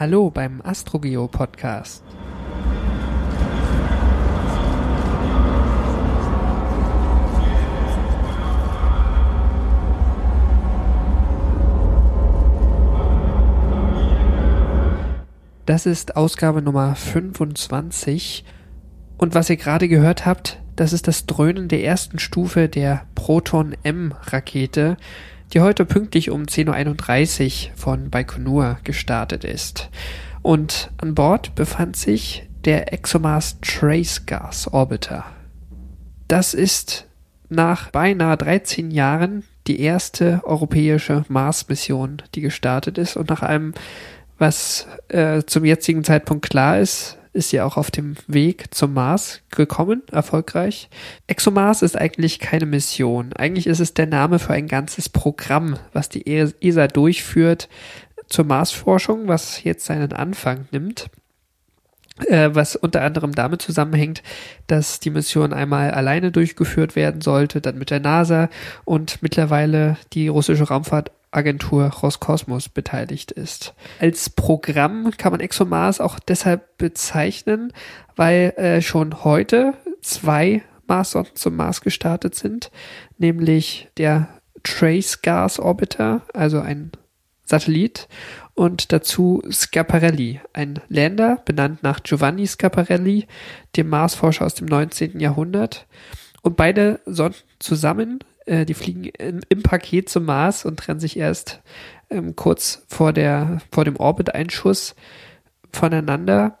Hallo 0.00 0.30
beim 0.30 0.62
AstroGeo 0.64 1.28
Podcast. 1.28 2.02
Das 15.66 15.84
ist 15.84 16.16
Ausgabe 16.16 16.62
Nummer 16.62 16.94
25 16.94 18.46
und 19.18 19.34
was 19.34 19.50
ihr 19.50 19.58
gerade 19.58 19.86
gehört 19.86 20.24
habt, 20.24 20.62
das 20.76 20.94
ist 20.94 21.08
das 21.08 21.26
Dröhnen 21.26 21.68
der 21.68 21.84
ersten 21.84 22.18
Stufe 22.18 22.70
der 22.70 23.02
Proton 23.14 23.76
M 23.82 24.14
Rakete, 24.28 24.96
die 25.52 25.60
heute 25.60 25.84
pünktlich 25.84 26.30
um 26.30 26.44
10.31 26.44 27.70
Uhr 27.70 27.76
von 27.76 28.10
Baikonur 28.10 28.78
gestartet 28.84 29.44
ist. 29.44 29.90
Und 30.42 30.90
an 30.98 31.14
Bord 31.14 31.54
befand 31.54 31.96
sich 31.96 32.48
der 32.64 32.92
ExoMars 32.92 33.58
Trace 33.60 34.26
Gas 34.26 34.72
Orbiter. 34.72 35.24
Das 36.28 36.54
ist 36.54 37.06
nach 37.48 37.90
beinahe 37.90 38.36
13 38.36 38.90
Jahren 38.90 39.44
die 39.66 39.80
erste 39.80 40.40
europäische 40.44 41.24
Mars-Mission, 41.28 42.22
die 42.34 42.40
gestartet 42.40 42.98
ist 42.98 43.16
und 43.16 43.28
nach 43.28 43.42
allem, 43.42 43.74
was 44.38 44.86
äh, 45.08 45.42
zum 45.44 45.64
jetzigen 45.64 46.04
Zeitpunkt 46.04 46.48
klar 46.48 46.78
ist, 46.78 47.18
ist 47.32 47.50
sie 47.50 47.60
auch 47.60 47.76
auf 47.76 47.90
dem 47.90 48.16
Weg 48.26 48.74
zum 48.74 48.94
Mars 48.94 49.42
gekommen, 49.50 50.02
erfolgreich. 50.10 50.88
ExoMars 51.26 51.82
ist 51.82 51.96
eigentlich 51.96 52.38
keine 52.40 52.66
Mission. 52.66 53.32
Eigentlich 53.34 53.66
ist 53.66 53.80
es 53.80 53.94
der 53.94 54.06
Name 54.06 54.38
für 54.38 54.52
ein 54.52 54.66
ganzes 54.66 55.08
Programm, 55.08 55.78
was 55.92 56.08
die 56.08 56.26
ESA 56.26 56.88
durchführt 56.88 57.68
zur 58.28 58.44
Marsforschung, 58.44 59.28
was 59.28 59.62
jetzt 59.62 59.86
seinen 59.86 60.12
Anfang 60.12 60.66
nimmt. 60.72 61.10
Äh, 62.26 62.50
was 62.52 62.76
unter 62.76 63.02
anderem 63.02 63.34
damit 63.34 63.62
zusammenhängt, 63.62 64.22
dass 64.66 65.00
die 65.00 65.10
Mission 65.10 65.54
einmal 65.54 65.90
alleine 65.92 66.30
durchgeführt 66.30 66.94
werden 66.94 67.22
sollte, 67.22 67.62
dann 67.62 67.78
mit 67.78 67.90
der 67.90 68.00
NASA 68.00 68.50
und 68.84 69.22
mittlerweile 69.22 69.96
die 70.12 70.28
russische 70.28 70.64
Raumfahrt 70.64 71.12
Agentur 71.30 71.86
Roskosmos 71.86 72.68
beteiligt 72.68 73.30
ist. 73.30 73.74
Als 74.00 74.30
Programm 74.30 75.12
kann 75.16 75.32
man 75.32 75.40
ExoMars 75.40 76.00
auch 76.00 76.18
deshalb 76.18 76.76
bezeichnen, 76.78 77.72
weil 78.16 78.52
äh, 78.56 78.82
schon 78.82 79.24
heute 79.24 79.74
zwei 80.02 80.62
Marssonden 80.86 81.36
zum 81.36 81.56
Mars 81.56 81.80
gestartet 81.80 82.34
sind, 82.34 82.70
nämlich 83.18 83.88
der 83.96 84.28
Trace 84.62 85.22
Gas 85.22 85.58
Orbiter, 85.58 86.22
also 86.34 86.60
ein 86.60 86.90
Satellit, 87.44 88.08
und 88.54 88.92
dazu 88.92 89.42
Schiaparelli, 89.48 90.40
ein 90.52 90.80
Lander, 90.88 91.38
benannt 91.44 91.82
nach 91.82 92.02
Giovanni 92.02 92.46
Schiaparelli, 92.46 93.26
dem 93.76 93.88
Marsforscher 93.88 94.44
aus 94.44 94.54
dem 94.54 94.66
19. 94.66 95.18
Jahrhundert. 95.18 95.86
Und 96.42 96.56
beide 96.56 97.00
Sonden 97.06 97.38
zusammen 97.58 98.18
äh, 98.46 98.64
die 98.64 98.74
fliegen 98.74 99.04
in, 99.04 99.40
im 99.48 99.62
Paket 99.62 100.08
zum 100.08 100.24
Mars 100.24 100.64
und 100.64 100.78
trennen 100.78 101.00
sich 101.00 101.16
erst 101.16 101.60
ähm, 102.10 102.36
kurz 102.36 102.84
vor, 102.88 103.12
der, 103.12 103.60
vor 103.72 103.84
dem 103.84 103.96
Orbit-Einschuss 103.96 104.94
voneinander. 105.72 106.58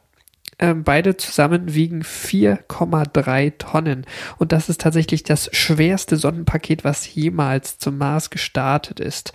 Ähm, 0.58 0.84
beide 0.84 1.16
zusammen 1.16 1.74
wiegen 1.74 2.02
4,3 2.02 3.56
Tonnen. 3.56 4.04
Und 4.36 4.52
das 4.52 4.68
ist 4.68 4.82
tatsächlich 4.82 5.22
das 5.22 5.48
schwerste 5.52 6.16
Sonnenpaket, 6.16 6.84
was 6.84 7.12
jemals 7.14 7.78
zum 7.78 7.96
Mars 7.96 8.28
gestartet 8.28 9.00
ist. 9.00 9.32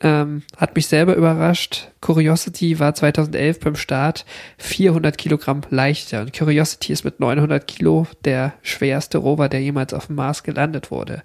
Ähm, 0.00 0.42
hat 0.56 0.74
mich 0.74 0.88
selber 0.88 1.14
überrascht. 1.14 1.92
Curiosity 2.00 2.80
war 2.80 2.92
2011 2.92 3.60
beim 3.60 3.76
Start 3.76 4.26
400 4.58 5.16
Kilogramm 5.16 5.60
leichter. 5.70 6.22
Und 6.22 6.36
Curiosity 6.36 6.92
ist 6.92 7.04
mit 7.04 7.20
900 7.20 7.66
Kilo 7.68 8.08
der 8.24 8.54
schwerste 8.62 9.18
Rover, 9.18 9.48
der 9.48 9.62
jemals 9.62 9.94
auf 9.94 10.08
dem 10.08 10.16
Mars 10.16 10.42
gelandet 10.42 10.90
wurde. 10.90 11.22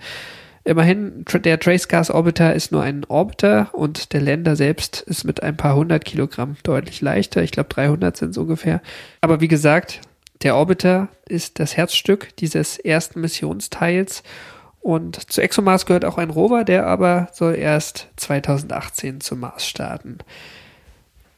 Immerhin, 0.63 1.25
der 1.25 1.59
Trace 1.59 1.87
Gas 1.87 2.11
Orbiter 2.11 2.53
ist 2.53 2.71
nur 2.71 2.83
ein 2.83 3.05
Orbiter 3.05 3.69
und 3.73 4.13
der 4.13 4.21
Lander 4.21 4.55
selbst 4.55 5.01
ist 5.01 5.23
mit 5.23 5.41
ein 5.41 5.57
paar 5.57 5.75
hundert 5.75 6.05
Kilogramm 6.05 6.57
deutlich 6.63 7.01
leichter. 7.01 7.41
Ich 7.41 7.51
glaube 7.51 7.69
300 7.69 8.15
sind 8.15 8.31
es 8.31 8.37
ungefähr. 8.37 8.81
Aber 9.21 9.41
wie 9.41 9.47
gesagt, 9.47 10.01
der 10.43 10.55
Orbiter 10.55 11.07
ist 11.27 11.59
das 11.59 11.75
Herzstück 11.75 12.35
dieses 12.37 12.77
ersten 12.77 13.21
Missionsteils 13.21 14.23
und 14.81 15.31
zu 15.31 15.41
ExoMars 15.41 15.85
gehört 15.85 16.05
auch 16.05 16.17
ein 16.17 16.29
Rover, 16.29 16.63
der 16.63 16.87
aber 16.87 17.27
soll 17.33 17.55
erst 17.55 18.07
2018 18.15 19.21
zum 19.21 19.41
Mars 19.41 19.67
starten. 19.67 20.19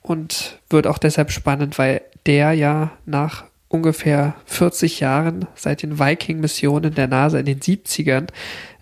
Und 0.01 0.59
wird 0.69 0.87
auch 0.87 0.97
deshalb 0.97 1.31
spannend, 1.31 1.77
weil 1.77 2.01
der 2.25 2.53
ja 2.53 2.91
nach 3.05 3.45
ungefähr 3.67 4.35
40 4.45 4.99
Jahren 4.99 5.47
seit 5.55 5.81
den 5.81 5.97
Viking-Missionen 5.97 6.93
der 6.93 7.07
NASA 7.07 7.39
in 7.39 7.45
den 7.45 7.59
70ern 7.59 8.27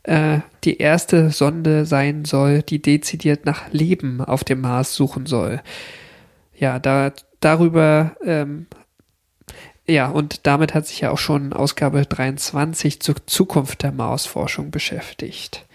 äh, 0.03 0.39
die 0.63 0.77
erste 0.77 1.31
Sonde 1.31 1.85
sein 1.85 2.25
soll, 2.25 2.61
die 2.61 2.81
dezidiert 2.81 3.45
nach 3.45 3.71
Leben 3.71 4.21
auf 4.21 4.43
dem 4.43 4.61
Mars 4.61 4.95
suchen 4.95 5.25
soll. 5.25 5.61
Ja, 6.55 6.79
da 6.79 7.13
darüber 7.39 8.15
ähm, 8.23 8.67
ja, 9.89 10.07
und 10.07 10.45
damit 10.45 10.75
hat 10.75 10.85
sich 10.85 10.99
ja 11.01 11.09
auch 11.09 11.17
schon 11.17 11.51
Ausgabe 11.51 12.03
23 12.03 12.99
zur 13.01 13.15
Zukunft 13.25 13.81
der 13.81 13.91
Marsforschung 13.91 14.69
beschäftigt. 14.69 15.65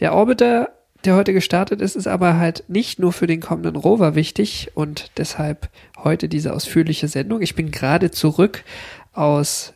Der 0.00 0.12
Orbiter, 0.12 0.72
der 1.04 1.14
heute 1.14 1.32
gestartet 1.32 1.80
ist, 1.80 1.94
ist 1.94 2.08
aber 2.08 2.36
halt 2.36 2.64
nicht 2.66 2.98
nur 2.98 3.12
für 3.12 3.28
den 3.28 3.40
kommenden 3.40 3.76
Rover 3.76 4.16
wichtig 4.16 4.72
und 4.74 5.12
deshalb 5.18 5.70
heute 6.02 6.28
diese 6.28 6.52
ausführliche 6.52 7.06
Sendung. 7.06 7.40
Ich 7.40 7.54
bin 7.54 7.70
gerade 7.70 8.10
zurück 8.10 8.64
aus 9.12 9.72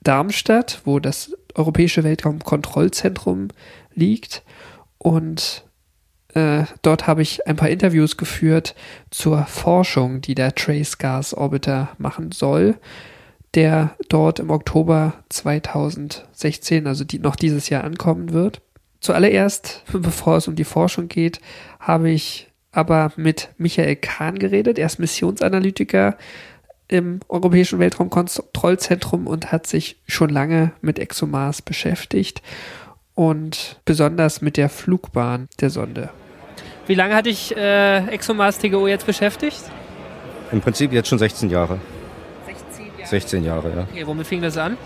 Darmstadt, 0.00 0.80
wo 0.86 0.98
das 0.98 1.36
Europäische 1.54 2.04
Weltraumkontrollzentrum 2.04 3.48
liegt. 3.94 4.42
Und 4.98 5.64
äh, 6.34 6.64
dort 6.82 7.06
habe 7.06 7.22
ich 7.22 7.46
ein 7.46 7.56
paar 7.56 7.68
Interviews 7.68 8.16
geführt 8.16 8.74
zur 9.10 9.44
Forschung, 9.44 10.20
die 10.20 10.34
der 10.34 10.54
Trace 10.54 10.98
Gas 10.98 11.34
Orbiter 11.34 11.90
machen 11.98 12.32
soll, 12.32 12.76
der 13.54 13.96
dort 14.08 14.38
im 14.38 14.50
Oktober 14.50 15.14
2016, 15.28 16.86
also 16.86 17.04
die, 17.04 17.18
noch 17.18 17.36
dieses 17.36 17.68
Jahr 17.68 17.84
ankommen 17.84 18.32
wird. 18.32 18.62
Zuallererst, 19.00 19.84
bevor 19.92 20.36
es 20.36 20.48
um 20.48 20.56
die 20.56 20.64
Forschung 20.64 21.08
geht, 21.08 21.40
habe 21.80 22.10
ich 22.10 22.48
aber 22.70 23.12
mit 23.16 23.50
Michael 23.58 23.96
Kahn 23.96 24.38
geredet. 24.38 24.78
Er 24.78 24.86
ist 24.86 24.98
Missionsanalytiker 24.98 26.16
im 26.92 27.20
Europäischen 27.28 27.78
Weltraumkontrollzentrum 27.78 29.26
und 29.26 29.50
hat 29.50 29.66
sich 29.66 29.96
schon 30.06 30.28
lange 30.28 30.72
mit 30.82 30.98
ExoMars 30.98 31.62
beschäftigt 31.62 32.42
und 33.14 33.80
besonders 33.86 34.42
mit 34.42 34.58
der 34.58 34.68
Flugbahn 34.68 35.48
der 35.60 35.70
Sonde. 35.70 36.10
Wie 36.86 36.94
lange 36.94 37.14
hat 37.14 37.26
dich 37.26 37.56
äh, 37.56 38.06
ExoMars 38.08 38.58
TGO 38.58 38.86
jetzt 38.86 39.06
beschäftigt? 39.06 39.62
Im 40.50 40.60
Prinzip 40.60 40.92
jetzt 40.92 41.08
schon 41.08 41.18
16 41.18 41.48
Jahre. 41.48 41.78
16 42.46 42.84
Jahre? 42.98 43.08
16 43.08 43.44
Jahre, 43.44 43.72
ja. 43.74 43.86
Okay, 43.90 44.06
womit 44.06 44.26
fing 44.26 44.42
das 44.42 44.58
an? 44.58 44.76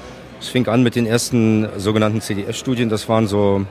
Es 0.41 0.49
fing 0.49 0.69
an 0.69 0.85
mit 0.85 0.95
den 0.95 1.07
ersten 1.07 1.69
sogenannten 1.77 2.21
CDS-Studien. 2.21 2.89
Das 2.89 3.09
waren 3.09 3.27
so 3.27 3.65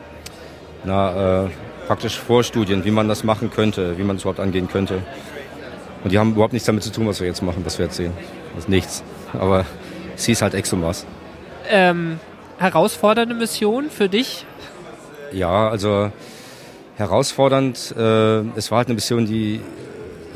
na, 0.84 1.45
äh, 1.45 1.50
praktisch 1.88 2.19
Vorstudien, 2.19 2.84
wie 2.84 2.91
man 2.91 3.07
das 3.07 3.24
machen 3.24 3.50
könnte, 3.50 3.97
wie 3.97 4.03
man 4.03 4.18
es 4.18 4.24
überhaupt 4.24 4.41
angehen 4.41 4.68
könnte. 4.68 5.03
Und 6.05 6.11
die 6.11 6.19
haben 6.19 6.33
überhaupt 6.33 6.53
nichts 6.53 6.67
damit 6.67 6.83
zu 6.83 6.91
tun, 6.91 7.07
was 7.07 7.19
wir 7.19 7.25
jetzt 7.25 7.41
machen, 7.41 7.66
was 7.66 7.79
wir 7.79 7.85
jetzt 7.88 7.97
sehen. 7.97 8.13
Das 8.53 8.66
ist 8.66 8.69
nichts. 8.69 9.03
Aber 9.33 9.66
sie 10.16 10.33
ist 10.33 10.43
halt 10.43 10.53
ExoMars. 10.53 11.03
Ähm, 11.67 12.19
herausfordernde 12.59 13.33
Mission 13.33 13.89
für 13.89 14.07
dich? 14.07 14.45
Ja, 15.31 15.68
also 15.68 16.12
herausfordernd. 16.97 17.95
Äh, 17.97 18.41
es 18.56 18.69
war 18.69 18.77
halt 18.77 18.88
eine 18.88 18.94
Mission, 18.94 19.25
die 19.25 19.62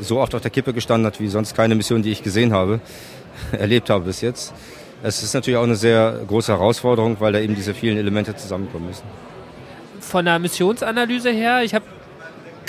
so 0.00 0.18
oft 0.18 0.34
auf 0.34 0.40
der 0.40 0.50
Kippe 0.50 0.72
gestanden 0.72 1.06
hat, 1.06 1.20
wie 1.20 1.28
sonst 1.28 1.54
keine 1.54 1.76
Mission, 1.76 2.02
die 2.02 2.10
ich 2.10 2.24
gesehen 2.24 2.52
habe, 2.52 2.80
erlebt 3.52 3.90
habe 3.90 4.06
bis 4.06 4.22
jetzt. 4.22 4.52
Es 5.04 5.22
ist 5.22 5.34
natürlich 5.34 5.56
auch 5.56 5.62
eine 5.62 5.76
sehr 5.76 6.18
große 6.26 6.50
Herausforderung, 6.50 7.18
weil 7.20 7.32
da 7.32 7.38
eben 7.38 7.54
diese 7.54 7.74
vielen 7.74 7.96
Elemente 7.96 8.34
zusammenkommen 8.34 8.88
müssen. 8.88 9.04
Von 10.00 10.24
der 10.24 10.40
Missionsanalyse 10.40 11.30
her, 11.30 11.62
ich 11.62 11.74
habe 11.76 11.84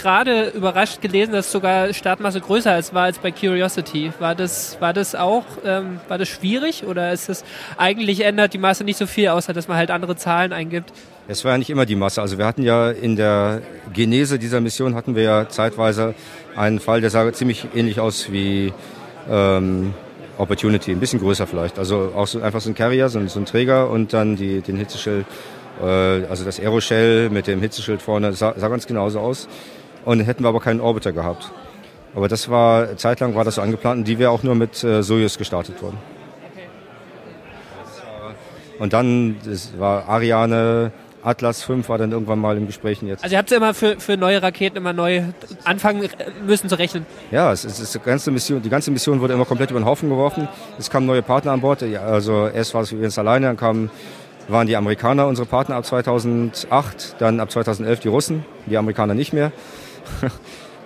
gerade 0.01 0.49
überrascht 0.49 1.01
gelesen, 1.01 1.33
dass 1.33 1.51
sogar 1.51 1.93
Startmasse 1.93 2.41
größer 2.41 2.71
als 2.71 2.93
war 2.93 3.03
als 3.03 3.19
bei 3.19 3.31
Curiosity. 3.31 4.11
War 4.19 4.35
das, 4.35 4.77
war 4.79 4.93
das 4.93 5.15
auch, 5.15 5.45
ähm, 5.63 5.99
war 6.07 6.17
das 6.17 6.29
schwierig 6.29 6.85
oder 6.85 7.11
ist 7.11 7.29
es 7.29 7.43
eigentlich 7.77 8.21
ändert 8.25 8.53
die 8.53 8.57
Masse 8.57 8.83
nicht 8.83 8.97
so 8.97 9.05
viel, 9.05 9.29
außer 9.29 9.53
dass 9.53 9.67
man 9.67 9.77
halt 9.77 9.91
andere 9.91 10.15
Zahlen 10.15 10.53
eingibt? 10.53 10.91
Es 11.27 11.45
war 11.45 11.51
ja 11.53 11.57
nicht 11.57 11.69
immer 11.69 11.85
die 11.85 11.95
Masse. 11.95 12.21
Also 12.21 12.37
wir 12.37 12.45
hatten 12.45 12.63
ja 12.63 12.89
in 12.89 13.15
der 13.15 13.61
Genese 13.93 14.39
dieser 14.39 14.59
Mission 14.59 14.95
hatten 14.95 15.15
wir 15.15 15.23
ja 15.23 15.49
zeitweise 15.49 16.15
einen 16.55 16.79
Fall, 16.79 17.01
der 17.01 17.09
sah 17.09 17.31
ziemlich 17.31 17.67
ähnlich 17.75 17.99
aus 17.99 18.31
wie 18.31 18.73
ähm, 19.29 19.93
Opportunity, 20.37 20.91
ein 20.91 20.99
bisschen 20.99 21.19
größer 21.19 21.45
vielleicht. 21.45 21.77
Also 21.77 22.11
auch 22.15 22.27
so, 22.27 22.41
einfach 22.41 22.61
so 22.61 22.69
ein 22.69 22.75
Carrier, 22.75 23.09
so 23.09 23.19
ein, 23.19 23.27
so 23.27 23.39
ein 23.39 23.45
Träger 23.45 23.89
und 23.89 24.13
dann 24.13 24.35
die, 24.35 24.61
den 24.61 24.77
Hitzeschild, 24.77 25.25
äh, 25.81 25.85
also 25.85 26.43
das 26.43 26.59
Aeroshell 26.59 27.29
mit 27.29 27.45
dem 27.45 27.61
Hitzeschild 27.61 28.01
vorne, 28.01 28.33
sah, 28.33 28.55
sah 28.57 28.67
ganz 28.67 28.87
genauso 28.87 29.19
aus 29.19 29.47
und 30.05 30.19
hätten 30.21 30.43
wir 30.43 30.49
aber 30.49 30.59
keinen 30.59 30.81
Orbiter 30.81 31.11
gehabt. 31.11 31.51
Aber 32.15 32.27
das 32.27 32.49
war, 32.49 32.97
zeitlang 32.97 33.35
war 33.35 33.43
das 33.43 33.55
so 33.55 33.61
angeplant 33.61 33.99
und 33.99 34.07
die 34.07 34.19
wäre 34.19 34.31
auch 34.31 34.43
nur 34.43 34.55
mit 34.55 34.83
äh, 34.83 35.01
Soyuz 35.01 35.37
gestartet 35.37 35.81
worden. 35.81 35.97
Und 38.79 38.93
dann, 38.93 39.37
das 39.45 39.77
war 39.77 40.09
Ariane, 40.09 40.91
Atlas 41.23 41.63
5 41.63 41.87
war 41.87 41.97
dann 41.97 42.11
irgendwann 42.11 42.39
mal 42.39 42.57
im 42.57 42.67
Gespräch 42.67 43.01
jetzt. 43.03 43.23
Also 43.23 43.35
ihr 43.35 43.37
habt 43.37 43.51
immer 43.51 43.73
für, 43.73 43.99
für 43.99 44.17
neue 44.17 44.41
Raketen 44.41 44.77
immer 44.77 44.93
neu 44.93 45.21
anfangen 45.63 46.09
müssen 46.45 46.67
zu 46.67 46.77
rechnen? 46.77 47.05
Ja, 47.29 47.51
es 47.51 47.63
ist, 47.63 47.73
es 47.73 47.81
ist 47.81 47.95
die, 47.95 47.99
ganze 47.99 48.31
Mission, 48.31 48.61
die 48.61 48.69
ganze 48.69 48.91
Mission 48.91 49.21
wurde 49.21 49.33
immer 49.33 49.45
komplett 49.45 49.69
über 49.69 49.79
den 49.79 49.85
Haufen 49.85 50.09
geworfen. 50.09 50.47
Es 50.79 50.89
kamen 50.89 51.05
neue 51.05 51.21
Partner 51.21 51.51
an 51.51 51.61
Bord. 51.61 51.83
Also 51.83 52.47
erst 52.47 52.73
war 52.73 52.81
es 52.81 52.91
übrigens 52.91 53.17
alleine, 53.19 53.47
dann 53.47 53.57
kamen, 53.57 53.91
waren 54.47 54.67
die 54.67 54.75
Amerikaner 54.75 55.27
unsere 55.27 55.47
Partner 55.47 55.75
ab 55.75 55.85
2008, 55.85 57.17
dann 57.19 57.39
ab 57.39 57.51
2011 57.51 57.99
die 57.99 58.07
Russen, 58.07 58.45
die 58.65 58.77
Amerikaner 58.77 59.13
nicht 59.13 59.31
mehr. 59.31 59.51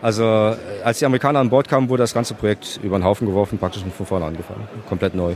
Also 0.01 0.55
als 0.83 0.99
die 0.99 1.05
Amerikaner 1.05 1.39
an 1.39 1.49
Bord 1.49 1.67
kamen, 1.67 1.89
wurde 1.89 2.03
das 2.03 2.13
ganze 2.13 2.35
Projekt 2.35 2.79
über 2.83 2.95
den 2.99 3.03
Haufen 3.03 3.25
geworfen, 3.25 3.57
praktisch 3.57 3.81
von 3.97 4.05
vorne 4.05 4.25
angefangen. 4.25 4.67
Komplett 4.87 5.15
neu. 5.15 5.33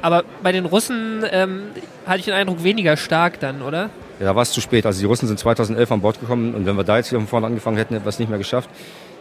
Aber 0.00 0.22
bei 0.44 0.52
den 0.52 0.64
Russen 0.64 1.24
ähm, 1.28 1.62
hatte 2.06 2.20
ich 2.20 2.24
den 2.26 2.34
Eindruck 2.34 2.62
weniger 2.62 2.96
stark 2.96 3.40
dann, 3.40 3.62
oder? 3.62 3.90
Ja, 4.20 4.26
da 4.26 4.36
war 4.36 4.42
es 4.42 4.52
zu 4.52 4.60
spät. 4.60 4.86
Also 4.86 5.00
die 5.00 5.06
Russen 5.06 5.26
sind 5.26 5.40
2011 5.40 5.90
an 5.90 6.02
Bord 6.02 6.20
gekommen 6.20 6.54
und 6.54 6.66
wenn 6.66 6.76
wir 6.76 6.84
da 6.84 6.98
jetzt 6.98 7.10
wieder 7.10 7.18
von 7.20 7.26
vorne 7.26 7.46
angefangen 7.46 7.76
hätten, 7.76 7.94
hätten 7.94 8.04
wir 8.04 8.10
es 8.10 8.20
nicht 8.20 8.28
mehr 8.28 8.38
geschafft. 8.38 8.70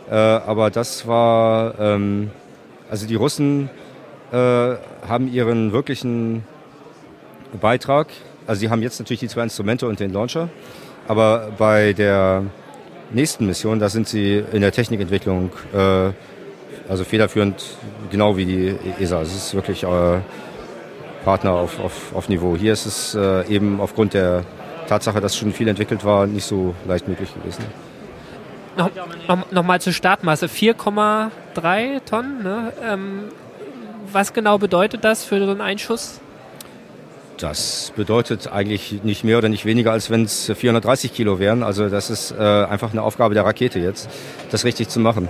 Äh, 0.07 0.13
aber 0.13 0.69
das 0.69 1.07
war, 1.07 1.79
ähm, 1.79 2.29
also 2.91 3.07
die 3.07 3.15
Russen 3.15 3.71
äh, 4.31 4.35
haben 4.37 5.31
ihren 5.31 5.71
wirklichen 5.71 6.43
Beitrag, 7.59 8.07
also 8.45 8.59
sie 8.59 8.69
haben 8.69 8.81
jetzt 8.81 8.99
natürlich 8.99 9.21
die 9.21 9.29
zwei 9.29 9.43
Instrumente 9.43 9.87
und 9.87 9.99
den 9.99 10.11
Launcher, 10.11 10.49
aber 11.07 11.51
bei 11.57 11.93
der 11.93 12.43
nächsten 13.13 13.45
Mission, 13.45 13.79
da 13.79 13.89
sind 13.89 14.07
sie 14.07 14.43
in 14.51 14.61
der 14.61 14.71
Technikentwicklung 14.71 15.51
äh, 15.73 16.11
also 16.89 17.03
federführend, 17.03 17.63
genau 18.11 18.37
wie 18.37 18.45
die 18.45 18.75
ESA. 18.99 19.21
Es 19.21 19.33
ist 19.33 19.53
wirklich 19.53 19.83
äh, 19.83 20.19
Partner 21.23 21.51
auf, 21.51 21.79
auf, 21.79 22.13
auf 22.13 22.29
Niveau. 22.29 22.55
Hier 22.55 22.73
ist 22.73 22.85
es 22.85 23.15
äh, 23.15 23.47
eben 23.47 23.79
aufgrund 23.79 24.13
der 24.13 24.43
Tatsache, 24.87 25.21
dass 25.21 25.35
schon 25.35 25.53
viel 25.53 25.67
entwickelt 25.67 26.03
war, 26.03 26.27
nicht 26.27 26.45
so 26.45 26.75
leicht 26.87 27.07
möglich 27.07 27.33
gewesen. 27.33 27.63
Noch, 28.75 28.89
noch, 29.27 29.63
noch 29.65 29.77
zur 29.79 29.93
Startmasse. 29.93 30.47
4,3 30.47 32.03
Tonnen. 32.05 32.43
Ne? 32.43 32.73
Ähm, 32.83 33.19
was 34.11 34.33
genau 34.33 34.57
bedeutet 34.57 35.03
das 35.03 35.23
für 35.23 35.39
so 35.39 35.51
einen 35.51 35.61
Einschuss? 35.61 36.19
Das 37.43 37.91
bedeutet 37.93 38.53
eigentlich 38.53 39.03
nicht 39.03 39.25
mehr 39.25 39.37
oder 39.37 39.49
nicht 39.49 39.65
weniger, 39.65 39.91
als 39.91 40.09
wenn 40.09 40.23
es 40.23 40.49
430 40.55 41.13
Kilo 41.13 41.39
wären. 41.39 41.61
Also 41.61 41.89
das 41.89 42.09
ist 42.09 42.31
äh, 42.31 42.37
einfach 42.37 42.93
eine 42.93 43.01
Aufgabe 43.01 43.33
der 43.33 43.43
Rakete 43.43 43.79
jetzt, 43.79 44.07
das 44.49 44.63
richtig 44.63 44.87
zu 44.87 45.01
machen. 45.01 45.27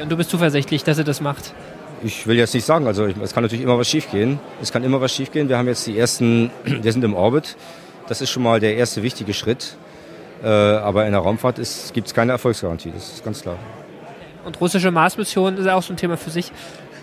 Und 0.00 0.08
du 0.10 0.16
bist 0.16 0.30
zuversichtlich, 0.30 0.84
dass 0.84 0.96
sie 0.96 1.04
das 1.04 1.20
macht? 1.20 1.52
ich 2.02 2.26
will 2.26 2.36
jetzt 2.36 2.54
nicht 2.54 2.64
sagen, 2.64 2.86
also 2.86 3.04
es 3.04 3.34
kann 3.34 3.42
natürlich 3.42 3.62
immer 3.62 3.78
was 3.78 3.86
schiefgehen. 3.86 4.38
Es 4.62 4.72
kann 4.72 4.82
immer 4.82 4.98
was 5.02 5.12
schiefgehen. 5.12 5.50
Wir 5.50 5.58
haben 5.58 5.66
jetzt 5.66 5.86
die 5.86 5.98
ersten, 5.98 6.50
wir 6.64 6.90
sind 6.90 7.04
im 7.04 7.12
Orbit. 7.12 7.56
Das 8.06 8.22
ist 8.22 8.30
schon 8.30 8.42
mal 8.42 8.58
der 8.58 8.76
erste 8.76 9.02
wichtige 9.02 9.34
Schritt. 9.34 9.76
Äh, 10.42 10.46
aber 10.46 11.04
in 11.04 11.12
der 11.12 11.20
Raumfahrt 11.20 11.60
gibt 11.92 12.06
es 12.06 12.14
keine 12.14 12.32
Erfolgsgarantie, 12.32 12.92
das 12.94 13.12
ist 13.12 13.24
ganz 13.24 13.42
klar. 13.42 13.56
Und 14.46 14.58
russische 14.58 14.90
Marsmissionen 14.90 15.58
ist 15.58 15.68
auch 15.68 15.82
so 15.82 15.92
ein 15.92 15.96
Thema 15.96 16.16
für 16.16 16.30
sich? 16.30 16.50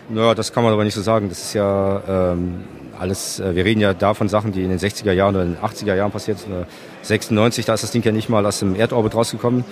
Naja, 0.10 0.34
das 0.34 0.54
kann 0.54 0.64
man 0.64 0.74
aber 0.74 0.84
nicht 0.84 0.96
so 0.96 1.02
sagen. 1.02 1.30
Das 1.30 1.40
ist 1.40 1.54
ja 1.54 2.32
ähm, 2.32 2.64
alles, 3.00 3.40
äh, 3.40 3.56
wir 3.56 3.66
reden 3.66 3.82
ja 3.82 3.94
da 3.94 4.14
von 4.14 4.30
Sachen, 4.30 4.52
die 4.52 4.64
in 4.64 4.70
den 4.70 4.80
60er 4.80 5.12
Jahren 5.12 5.36
oder 5.36 5.44
in 5.46 5.56
den 5.56 5.64
80er 5.64 5.96
Jahren 5.96 6.12
passiert 6.12 6.40
sind. 6.40 6.54
96, 7.02 7.66
da 7.66 7.74
ist 7.74 7.84
das 7.84 7.92
Ding 7.92 8.04
ja 8.04 8.12
nicht 8.12 8.30
mal 8.30 8.46
aus 8.46 8.60
dem 8.60 8.76
Erdorbit 8.76 9.16
rausgekommen. 9.16 9.64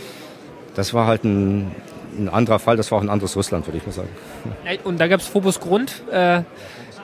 Das 0.75 0.93
war 0.93 1.07
halt 1.07 1.23
ein 1.23 1.71
ein 2.17 2.29
anderer 2.29 2.59
Fall, 2.59 2.77
das 2.77 2.91
war 2.91 2.99
auch 2.99 3.03
ein 3.03 3.09
anderes 3.09 3.35
Russland, 3.35 3.67
würde 3.67 3.77
ich 3.77 3.85
mal 3.85 3.91
sagen. 3.91 4.09
Und 4.83 4.99
da 4.99 5.07
gab 5.07 5.19
es 5.19 5.27
Phobos 5.27 5.59
Grund, 5.59 6.03
äh, 6.11 6.41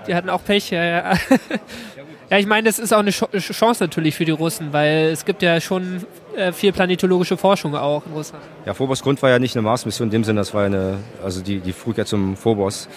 die 0.07 0.15
hatten 0.15 0.29
auch 0.29 0.43
Pech. 0.43 0.71
Ja, 0.71 0.83
ja. 0.83 1.13
ja, 2.29 2.37
ich 2.37 2.45
meine, 2.45 2.67
das 2.67 2.79
ist 2.79 2.93
auch 2.93 2.99
eine 2.99 3.11
Chance 3.11 3.83
natürlich 3.83 4.15
für 4.15 4.25
die 4.25 4.31
Russen, 4.31 4.73
weil 4.73 5.09
es 5.09 5.25
gibt 5.25 5.41
ja 5.41 5.59
schon 5.61 6.05
äh, 6.35 6.51
viel 6.51 6.71
planetologische 6.71 7.37
Forschung 7.37 7.75
auch 7.75 8.05
in 8.05 8.13
Russland. 8.13 8.43
Ja, 8.65 8.73
Phobos 8.73 9.01
Grund 9.01 9.21
war 9.21 9.29
ja 9.29 9.39
nicht 9.39 9.55
eine 9.55 9.63
Mars-Mission 9.63 10.07
in 10.07 10.11
dem 10.11 10.23
Sinne, 10.23 10.41
das 10.41 10.53
war 10.53 10.65
eine, 10.65 10.97
also 11.23 11.41
die, 11.41 11.59
die 11.59 11.73
flog 11.73 11.97
ja 11.97 12.05
zum 12.05 12.35
Phobos. 12.35 12.87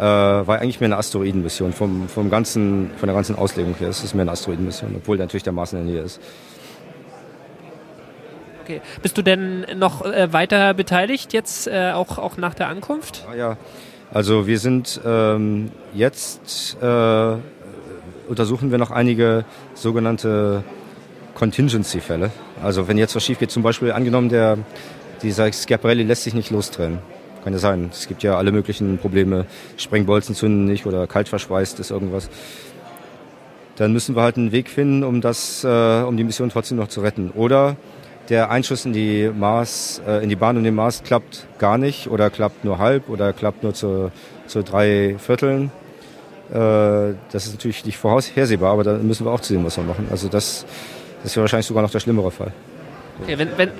Äh, 0.00 0.02
war 0.02 0.60
eigentlich 0.60 0.80
mehr 0.80 0.86
eine 0.86 0.96
Asteroidenmission 0.96 1.74
vom, 1.74 2.08
vom 2.08 2.30
ganzen, 2.30 2.90
von 2.96 3.06
der 3.06 3.14
ganzen 3.14 3.36
Auslegung 3.36 3.74
her. 3.74 3.90
Es 3.90 4.02
ist 4.02 4.14
mehr 4.14 4.22
eine 4.22 4.30
Asteroidenmission, 4.30 4.94
obwohl 4.96 5.18
natürlich 5.18 5.42
der 5.42 5.52
Mars 5.52 5.74
in 5.74 5.84
der 5.84 5.92
Nähe 5.92 6.02
ist. 6.02 6.18
Okay. 8.62 8.80
Bist 9.02 9.18
du 9.18 9.22
denn 9.22 9.66
noch 9.76 10.02
äh, 10.06 10.32
weiter 10.32 10.72
beteiligt 10.72 11.34
jetzt 11.34 11.66
äh, 11.66 11.92
auch, 11.92 12.16
auch 12.16 12.38
nach 12.38 12.54
der 12.54 12.68
Ankunft? 12.68 13.26
Ja, 13.28 13.36
ja. 13.36 13.56
Also 14.10 14.46
wir 14.46 14.58
sind 14.58 15.02
ähm, 15.04 15.70
jetzt 15.92 16.78
äh, 16.80 17.34
untersuchen 18.26 18.70
wir 18.70 18.78
noch 18.78 18.92
einige 18.92 19.44
sogenannte 19.74 20.64
Contingency-Fälle. 21.34 22.30
Also 22.62 22.88
wenn 22.88 22.96
jetzt 22.96 23.14
was 23.14 23.22
schief 23.22 23.38
geht, 23.38 23.50
zum 23.50 23.62
Beispiel 23.62 23.92
angenommen, 23.92 24.30
der, 24.30 24.56
dieser 25.22 25.52
Schiaparelli 25.52 26.04
lässt 26.04 26.22
sich 26.22 26.32
nicht 26.32 26.50
lostrennen. 26.50 27.00
Kann 27.44 27.52
ja 27.52 27.58
sein. 27.58 27.90
Es 27.92 28.06
gibt 28.06 28.22
ja 28.22 28.36
alle 28.36 28.52
möglichen 28.52 28.98
Probleme. 28.98 29.46
Sprengbolzen 29.76 30.34
zünden 30.34 30.66
nicht 30.66 30.86
oder 30.86 31.06
kalt 31.06 31.28
verschweißt 31.28 31.80
ist 31.80 31.90
irgendwas. 31.90 32.28
Dann 33.76 33.92
müssen 33.92 34.14
wir 34.14 34.22
halt 34.22 34.36
einen 34.36 34.52
Weg 34.52 34.68
finden, 34.68 35.04
um 35.04 35.20
das, 35.20 35.64
äh, 35.64 36.02
um 36.02 36.16
die 36.16 36.24
Mission 36.24 36.50
trotzdem 36.50 36.76
noch 36.76 36.88
zu 36.88 37.00
retten. 37.00 37.30
Oder 37.30 37.76
der 38.28 38.50
Einschuss 38.50 38.84
in 38.84 38.92
die 38.92 39.30
Mars, 39.34 40.02
äh, 40.06 40.22
in 40.22 40.28
die 40.28 40.36
Bahn 40.36 40.56
um 40.56 40.64
den 40.64 40.74
Mars 40.74 41.02
klappt 41.02 41.46
gar 41.58 41.78
nicht 41.78 42.08
oder 42.08 42.28
klappt 42.28 42.64
nur 42.64 42.78
halb 42.78 43.08
oder 43.08 43.32
klappt 43.32 43.62
nur 43.62 43.72
zu, 43.72 44.12
zu 44.46 44.62
drei 44.62 45.16
Vierteln. 45.18 45.72
Äh, 46.50 47.14
das 47.32 47.46
ist 47.46 47.54
natürlich 47.54 47.84
nicht 47.86 47.96
vorhersehbar, 47.96 48.72
aber 48.72 48.84
da 48.84 48.92
müssen 48.94 49.24
wir 49.24 49.32
auch 49.32 49.40
zu 49.40 49.54
sehen, 49.54 49.64
was 49.64 49.76
wir 49.76 49.84
machen. 49.84 50.08
Also 50.10 50.28
das, 50.28 50.66
das 51.22 51.34
wäre 51.34 51.44
wahrscheinlich 51.44 51.66
sogar 51.66 51.82
noch 51.82 51.90
der 51.90 52.00
schlimmere 52.00 52.30
Fall. 52.30 52.52
Okay, 53.22 53.38
wenn, 53.38 53.48
wenn, 53.56 53.70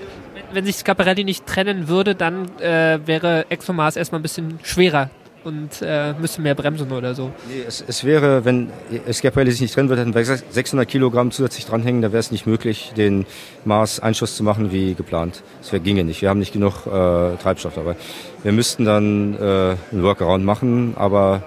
wenn 0.53 0.65
sich 0.65 0.77
Scaparelli 0.77 1.25
nicht 1.25 1.47
trennen 1.47 1.89
würde, 1.89 2.15
dann 2.15 2.49
äh, 2.61 2.99
wäre 3.05 3.47
ExoMars 3.51 3.97
erstmal 3.97 4.21
ein 4.21 4.23
bisschen 4.23 4.59
schwerer 4.63 5.11
und 5.45 5.83
äh, 5.83 6.13
müsste 6.15 6.43
mehr 6.43 6.55
bremsen 6.55 6.91
oder 6.93 7.15
so. 7.15 7.31
Nee, 7.49 7.65
es, 7.67 7.85
es 7.87 8.05
wäre, 8.05 8.45
wenn 8.45 8.71
Schiaparelli 9.11 9.53
sich 9.53 9.61
nicht 9.63 9.75
trennen 9.75 9.89
würde, 9.89 10.03
hätten 10.03 10.15
wir 10.15 10.25
600 10.25 10.89
Kilogramm 10.89 11.31
zusätzlich 11.31 11.67
dranhängen, 11.67 12.03
da 12.03 12.13
wäre 12.13 12.21
es 12.21 12.31
nicht 12.31 12.47
möglich, 12.47 12.93
den 12.97 13.27
Mars-Einschuss 13.65 14.37
zu 14.37 14.43
machen 14.43 14.73
wie 14.73 14.95
geplant. 14.95 15.43
Das 15.61 15.73
wär, 15.73 15.81
ginge 15.81 16.05
nicht. 16.05 16.23
Wir 16.23 16.29
haben 16.29 16.39
nicht 16.39 16.53
genug 16.53 16.87
äh, 16.87 17.37
Treibstoff 17.37 17.75
dabei. 17.75 17.97
Wir 18.43 18.53
müssten 18.53 18.85
dann 18.85 19.35
äh, 19.35 19.77
einen 19.93 20.03
Workaround 20.03 20.45
machen, 20.45 20.95
aber 20.97 21.43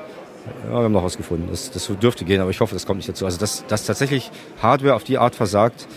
ja, 0.66 0.78
wir 0.78 0.84
haben 0.84 0.92
noch 0.92 1.04
was 1.04 1.18
gefunden. 1.18 1.48
Das, 1.50 1.72
das 1.72 1.90
dürfte 2.02 2.26
gehen, 2.26 2.42
aber 2.42 2.50
ich 2.50 2.60
hoffe, 2.60 2.74
das 2.74 2.86
kommt 2.86 2.98
nicht 2.98 3.10
dazu. 3.10 3.26
Also 3.26 3.40
dass, 3.40 3.66
dass 3.68 3.86
tatsächlich 3.86 4.32
Hardware 4.62 4.96
auf 4.96 5.04
die 5.04 5.18
Art 5.18 5.36
versagt, 5.36 5.88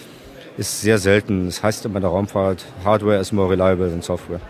ist 0.57 0.81
sehr 0.81 0.99
selten. 0.99 1.47
Das 1.47 1.63
heißt 1.63 1.85
immer 1.85 1.97
in 1.97 2.03
der 2.03 2.11
Raumfahrt, 2.11 2.65
Hardware 2.85 3.19
is 3.19 3.33
more 3.33 3.51
reliable 3.51 3.89
than 3.89 4.03
Software. 4.03 4.41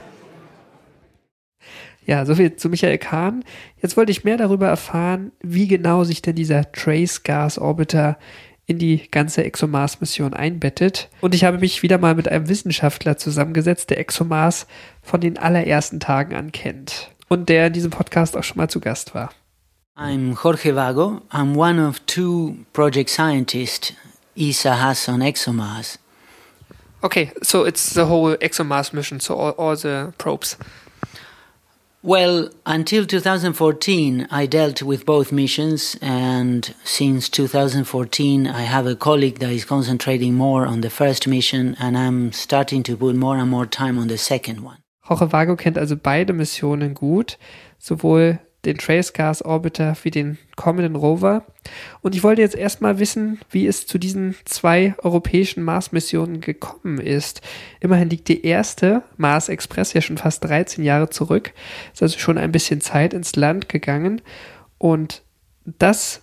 Ja, 2.04 2.24
soviel 2.24 2.54
zu 2.54 2.68
Michael 2.68 2.98
Kahn. 2.98 3.44
Jetzt 3.82 3.96
wollte 3.96 4.12
ich 4.12 4.22
mehr 4.22 4.36
darüber 4.36 4.68
erfahren, 4.68 5.32
wie 5.42 5.66
genau 5.66 6.04
sich 6.04 6.22
denn 6.22 6.36
dieser 6.36 6.70
Trace 6.70 7.24
Gas 7.24 7.58
Orbiter 7.58 8.16
in 8.66 8.78
die 8.78 9.08
ganze 9.10 9.44
ExoMars-Mission 9.44 10.32
einbettet. 10.34 11.08
Und 11.20 11.34
ich 11.34 11.44
habe 11.44 11.58
mich 11.58 11.82
wieder 11.82 11.98
mal 11.98 12.14
mit 12.14 12.28
einem 12.28 12.48
Wissenschaftler 12.48 13.16
zusammengesetzt, 13.16 13.90
der 13.90 13.98
ExoMars 13.98 14.66
von 15.02 15.20
den 15.20 15.38
allerersten 15.38 16.00
Tagen 16.00 16.34
an 16.34 16.52
kennt 16.52 17.10
und 17.28 17.48
der 17.48 17.68
in 17.68 17.72
diesem 17.72 17.90
Podcast 17.90 18.36
auch 18.36 18.44
schon 18.44 18.58
mal 18.58 18.68
zu 18.68 18.80
Gast 18.80 19.14
war. 19.14 19.30
I'm 19.96 20.36
Jorge 20.40 20.76
Vago. 20.76 21.22
I'm 21.30 21.56
one 21.56 21.84
of 21.84 22.00
two 22.06 22.56
project 22.72 23.08
scientists 23.08 23.94
ESA 24.38 24.74
has 24.74 25.08
on 25.08 25.20
ExoMars. 25.20 25.98
Okay, 27.04 27.32
so 27.42 27.64
it's 27.64 27.94
the 27.94 28.06
whole 28.06 28.36
ExoMars 28.36 28.92
mission, 28.92 29.20
so 29.20 29.34
all, 29.34 29.50
all 29.52 29.76
the 29.76 30.12
probes. 30.18 30.56
Well, 32.02 32.50
until 32.64 33.04
2014, 33.04 34.28
I 34.30 34.46
dealt 34.46 34.80
with 34.80 35.04
both 35.04 35.32
missions, 35.32 35.96
and 36.00 36.72
since 36.84 37.28
2014, 37.28 38.46
I 38.46 38.62
have 38.62 38.86
a 38.86 38.94
colleague 38.94 39.40
that 39.40 39.50
is 39.50 39.64
concentrating 39.64 40.34
more 40.34 40.66
on 40.66 40.82
the 40.82 40.90
first 40.90 41.26
mission, 41.26 41.76
and 41.80 41.98
I'm 41.98 42.30
starting 42.30 42.84
to 42.84 42.96
put 42.96 43.16
more 43.16 43.36
and 43.36 43.50
more 43.50 43.66
time 43.66 43.98
on 43.98 44.06
the 44.06 44.18
second 44.18 44.60
one. 44.60 44.78
Jorge 45.00 45.26
Vago 45.26 45.56
kennt 45.56 45.78
also 45.78 45.96
beide 45.96 46.28
Missionen 46.28 46.94
gut, 46.94 47.36
sowohl 47.80 48.38
den 48.66 48.78
Trace 48.78 49.12
Gas 49.12 49.42
Orbiter 49.42 49.96
wie 50.02 50.10
den 50.10 50.38
kommenden 50.56 50.96
Rover. 50.96 51.46
Und 52.02 52.14
ich 52.14 52.22
wollte 52.22 52.42
jetzt 52.42 52.56
erstmal 52.56 52.98
wissen, 52.98 53.40
wie 53.50 53.66
es 53.66 53.86
zu 53.86 53.98
diesen 53.98 54.34
zwei 54.44 54.94
europäischen 55.02 55.62
Mars-Missionen 55.62 56.40
gekommen 56.40 56.98
ist. 56.98 57.40
Immerhin 57.80 58.10
liegt 58.10 58.28
die 58.28 58.44
erste 58.44 59.02
Mars 59.16 59.48
Express 59.48 59.92
ja 59.92 60.00
schon 60.00 60.18
fast 60.18 60.44
13 60.44 60.84
Jahre 60.84 61.08
zurück. 61.08 61.52
Ist 61.92 62.02
also 62.02 62.18
schon 62.18 62.38
ein 62.38 62.52
bisschen 62.52 62.80
Zeit 62.80 63.14
ins 63.14 63.36
Land 63.36 63.68
gegangen. 63.68 64.20
Und 64.78 65.22
dass 65.64 66.22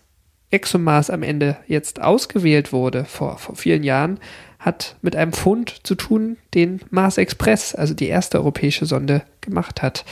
ExoMars 0.52 1.10
am 1.10 1.24
Ende 1.24 1.58
jetzt 1.68 2.02
ausgewählt 2.02 2.72
wurde 2.72 3.06
vor, 3.06 3.38
vor 3.40 3.56
vielen 3.56 3.84
Jahren, 3.84 4.20
hat 4.60 4.96
mit 5.02 5.16
einem 5.16 5.34
Fund 5.34 5.80
zu 5.84 5.96
tun, 5.96 6.38
den 6.54 6.80
Mars 6.90 7.18
Express, 7.18 7.76
also 7.76 7.94
die 7.94 8.08
erste 8.08 8.38
europäische 8.38 8.86
Sonde, 8.86 9.24
gemacht 9.42 9.82
hat, 9.82 10.06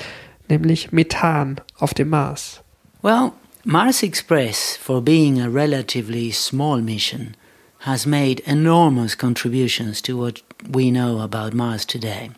nämlich 0.51 0.91
Methan 0.91 1.59
auf 1.79 1.93
dem 1.93 2.09
Mars. 2.09 2.61
Well, 3.01 3.33
Mars 3.63 4.03
Express, 4.03 4.75
for 4.77 5.01
being 5.01 5.39
a 5.39 5.49
relatively 5.49 6.31
small 6.31 6.81
mission, 6.81 7.35
has 7.79 8.05
made 8.05 8.43
enormous 8.45 9.15
contributions 9.15 10.01
to 10.01 10.17
what 10.17 10.41
we 10.69 10.91
know 10.91 11.19
about 11.19 11.53
Mars 11.53 11.85
today. 11.85 12.29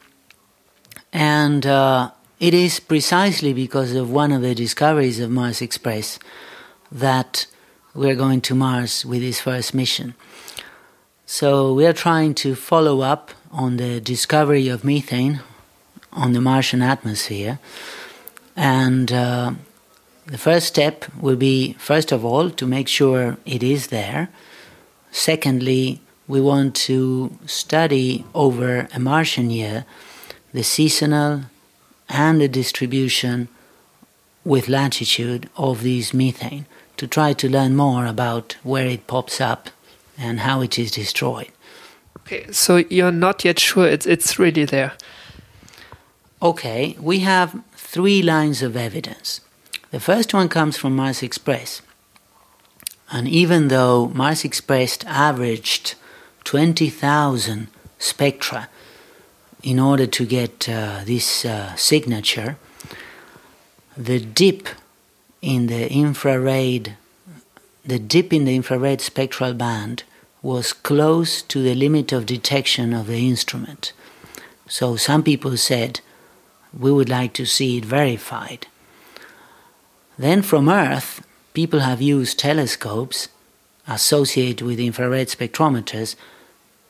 And 1.12 1.66
uh, 1.66 2.12
it 2.40 2.54
is 2.54 2.80
precisely 2.80 3.54
because 3.54 3.94
of 3.94 4.10
one 4.10 4.32
of 4.32 4.42
the 4.42 4.56
discoveries 4.56 5.20
of 5.20 5.30
Mars 5.30 5.62
Express 5.62 6.20
that 6.92 7.48
we're 7.94 8.16
going 8.16 8.42
to 8.42 8.56
Mars 8.56 9.06
with 9.06 9.22
this 9.22 9.42
first 9.42 9.74
mission. 9.74 10.14
So 11.26 11.74
we 11.74 11.86
are 11.86 11.94
trying 11.94 12.36
to 12.36 12.56
follow 12.56 13.02
up 13.02 13.32
on 13.52 13.78
the 13.78 14.00
discovery 14.00 14.68
of 14.68 14.84
methane 14.84 15.42
on 16.12 16.34
the 16.34 16.42
Martian 16.42 16.82
atmosphere. 16.82 17.60
And 18.56 19.12
uh, 19.12 19.54
the 20.26 20.38
first 20.38 20.68
step 20.68 21.06
will 21.20 21.36
be, 21.36 21.74
first 21.74 22.12
of 22.12 22.24
all, 22.24 22.50
to 22.52 22.66
make 22.66 22.88
sure 22.88 23.38
it 23.46 23.64
is 23.64 23.88
there. 23.88 24.30
Secondly, 25.12 26.02
we 26.28 26.40
want 26.40 26.76
to 26.76 27.38
study 27.46 28.26
over 28.34 28.88
a 28.94 29.00
Martian 29.00 29.50
year 29.50 29.86
the 30.54 30.64
seasonal 30.64 31.44
and 32.08 32.40
the 32.40 32.48
distribution 32.48 33.48
with 34.46 34.70
latitude 34.70 35.50
of 35.58 35.82
these 35.82 36.14
methane 36.14 36.66
to 36.98 37.08
try 37.08 37.34
to 37.34 37.50
learn 37.50 37.76
more 37.76 38.06
about 38.06 38.56
where 38.64 38.86
it 38.86 39.08
pops 39.08 39.42
up 39.42 39.70
and 40.18 40.42
how 40.42 40.62
it 40.62 40.78
is 40.78 40.92
destroyed. 40.92 41.52
Okay, 42.20 42.52
so 42.52 42.78
you're 42.78 43.12
not 43.12 43.44
yet 43.44 43.60
sure 43.60 43.88
it's 43.88 44.06
it's 44.06 44.40
really 44.40 44.66
there. 44.66 44.94
Okay, 46.42 46.96
we 47.00 47.20
have 47.20 47.62
three 47.94 48.24
lines 48.24 48.64
of 48.64 48.76
evidence. 48.76 49.40
The 49.92 50.00
first 50.00 50.34
one 50.34 50.50
comes 50.50 50.78
from 50.78 50.96
Mars 50.96 51.22
Express. 51.22 51.84
And 53.12 53.28
even 53.28 53.68
though 53.68 54.08
Mars 54.16 54.44
Express 54.44 54.98
averaged 55.06 55.94
20,000 56.44 57.68
spectra 58.00 58.68
in 59.62 59.80
order 59.80 60.08
to 60.08 60.26
get 60.26 60.68
uh, 60.68 61.02
this 61.06 61.46
uh, 61.46 61.76
signature, 61.76 62.58
the 63.96 64.20
dip 64.20 64.70
in 65.44 65.68
the 65.68 65.88
infrared 65.94 66.98
the 67.86 68.00
dip 68.00 68.34
in 68.34 68.46
the 68.46 68.56
infrared 68.56 69.02
spectral 69.02 69.54
band 69.54 70.04
was 70.42 70.74
close 70.74 71.44
to 71.44 71.62
the 71.62 71.76
limit 71.76 72.12
of 72.12 72.26
detection 72.26 72.92
of 72.92 73.06
the 73.06 73.28
instrument. 73.28 73.94
So 74.68 74.96
some 74.96 75.22
people 75.22 75.58
said 75.58 76.00
we 76.78 76.92
would 76.92 77.10
like 77.10 77.34
to 77.34 77.46
see 77.46 77.78
it 77.78 77.86
verified. 77.86 78.68
Then 80.18 80.42
from 80.42 80.70
Earth, 80.70 81.26
people 81.54 81.82
have 81.82 82.02
used 82.02 82.40
telescopes 82.40 83.30
associated 83.88 84.66
with 84.66 84.80
infrared 84.80 85.28
spectrometers 85.28 86.16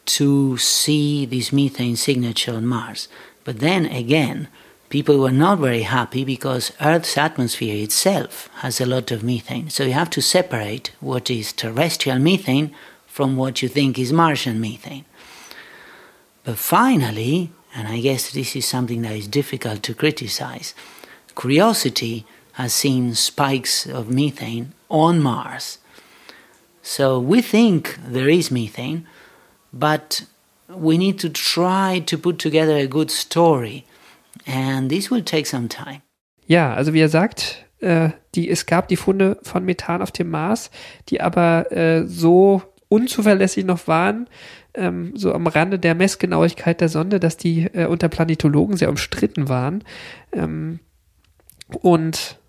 to 0.05 0.57
see 0.57 1.25
this 1.25 1.51
methane 1.51 1.95
signature 1.95 2.53
on 2.53 2.65
Mars. 2.65 3.07
But 3.43 3.59
then 3.59 3.85
again, 3.85 4.47
people 4.89 5.17
were 5.17 5.31
not 5.31 5.59
very 5.59 5.83
happy 5.83 6.23
because 6.23 6.71
Earth's 6.81 7.17
atmosphere 7.17 7.81
itself 7.83 8.49
has 8.57 8.79
a 8.79 8.85
lot 8.85 9.11
of 9.11 9.23
methane. 9.23 9.69
So 9.69 9.85
you 9.85 9.93
have 9.93 10.09
to 10.11 10.21
separate 10.21 10.91
what 10.99 11.29
is 11.29 11.53
terrestrial 11.53 12.19
methane 12.19 12.75
from 13.07 13.35
what 13.37 13.61
you 13.61 13.69
think 13.69 13.97
is 13.97 14.13
Martian 14.13 14.59
methane. 14.59 15.05
But 16.43 16.57
finally, 16.57 17.51
and 17.75 17.87
I 17.87 17.99
guess 17.99 18.31
this 18.31 18.55
is 18.55 18.65
something 18.65 19.01
that 19.01 19.15
is 19.15 19.27
difficult 19.27 19.83
to 19.83 19.93
criticize, 19.93 20.73
Curiosity 21.35 22.25
has 22.53 22.73
seen 22.73 23.15
spikes 23.15 23.87
of 23.87 24.09
methane 24.09 24.73
on 24.89 25.21
Mars. 25.21 25.79
So 26.81 27.19
we 27.19 27.41
think 27.41 27.97
there 28.07 28.29
is 28.29 28.51
methane, 28.51 29.07
but 29.71 30.25
we 30.69 30.97
need 30.97 31.19
to 31.19 31.29
try 31.29 32.03
to 32.05 32.17
put 32.17 32.39
together 32.39 32.77
a 32.77 32.87
good 32.87 33.09
story 33.09 33.85
and 34.45 34.89
this 34.89 35.09
will 35.09 35.23
take 35.23 35.47
some 35.47 35.67
time. 35.67 36.01
Ja, 36.45 36.73
also 36.75 36.93
wie 36.93 36.99
er 36.99 37.09
sagt, 37.09 37.65
äh, 37.79 38.09
die, 38.35 38.49
es 38.49 38.65
gab 38.65 38.87
die 38.89 38.97
Funde 38.97 39.39
von 39.43 39.63
Methan 39.63 40.01
auf 40.01 40.11
dem 40.11 40.29
Mars, 40.29 40.71
die 41.09 41.21
aber 41.21 41.71
äh, 41.71 42.05
so 42.05 42.61
unzuverlässig 42.89 43.65
noch 43.65 43.87
waren, 43.87 44.27
ähm, 44.73 45.13
so 45.15 45.33
am 45.33 45.47
Rande 45.47 45.79
der 45.79 45.95
Messgenauigkeit 45.95 46.81
der 46.81 46.89
Sonde, 46.89 47.19
dass 47.19 47.37
die 47.37 47.65
äh, 47.73 47.85
unter 47.85 48.09
Planetologen 48.09 48.77
sehr 48.77 48.89
umstritten 48.89 49.49
waren. 49.49 49.83
Ähm, 50.31 50.79
und 51.81 52.39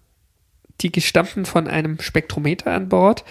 die 0.81 0.93
gestammten 0.93 1.45
von 1.45 1.69
einem 1.69 2.01
Spektrometer 2.01 2.73
an 2.73 2.89
Bord. 2.89 3.25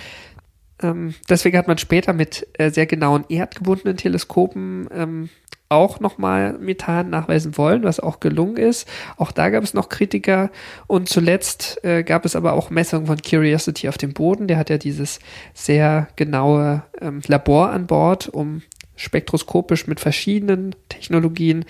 Ähm, 0.81 1.13
deswegen 1.29 1.57
hat 1.57 1.67
man 1.67 1.77
später 1.77 2.13
mit 2.13 2.47
äh, 2.57 2.69
sehr 2.69 2.85
genauen 2.85 3.25
erdgebundenen 3.29 3.97
Teleskopen 3.97 4.87
ähm, 4.91 5.29
auch 5.69 5.99
nochmal 5.99 6.53
Methan 6.59 7.09
nachweisen 7.09 7.57
wollen, 7.57 7.83
was 7.83 7.99
auch 7.99 8.19
gelungen 8.19 8.57
ist. 8.57 8.87
Auch 9.17 9.31
da 9.31 9.49
gab 9.49 9.63
es 9.63 9.73
noch 9.73 9.89
Kritiker. 9.89 10.51
Und 10.87 11.09
zuletzt 11.09 11.83
äh, 11.83 12.03
gab 12.03 12.25
es 12.25 12.35
aber 12.35 12.53
auch 12.53 12.69
Messungen 12.69 13.07
von 13.07 13.17
Curiosity 13.17 13.89
auf 13.89 13.97
dem 13.97 14.13
Boden. 14.13 14.47
Der 14.47 14.57
hat 14.57 14.69
ja 14.69 14.77
dieses 14.77 15.19
sehr 15.53 16.07
genaue 16.15 16.83
ähm, 17.01 17.21
Labor 17.27 17.71
an 17.71 17.87
Bord, 17.87 18.29
um 18.29 18.61
spektroskopisch 18.95 19.87
mit 19.87 19.99
verschiedenen 19.99 20.75
Technologien 20.89 21.65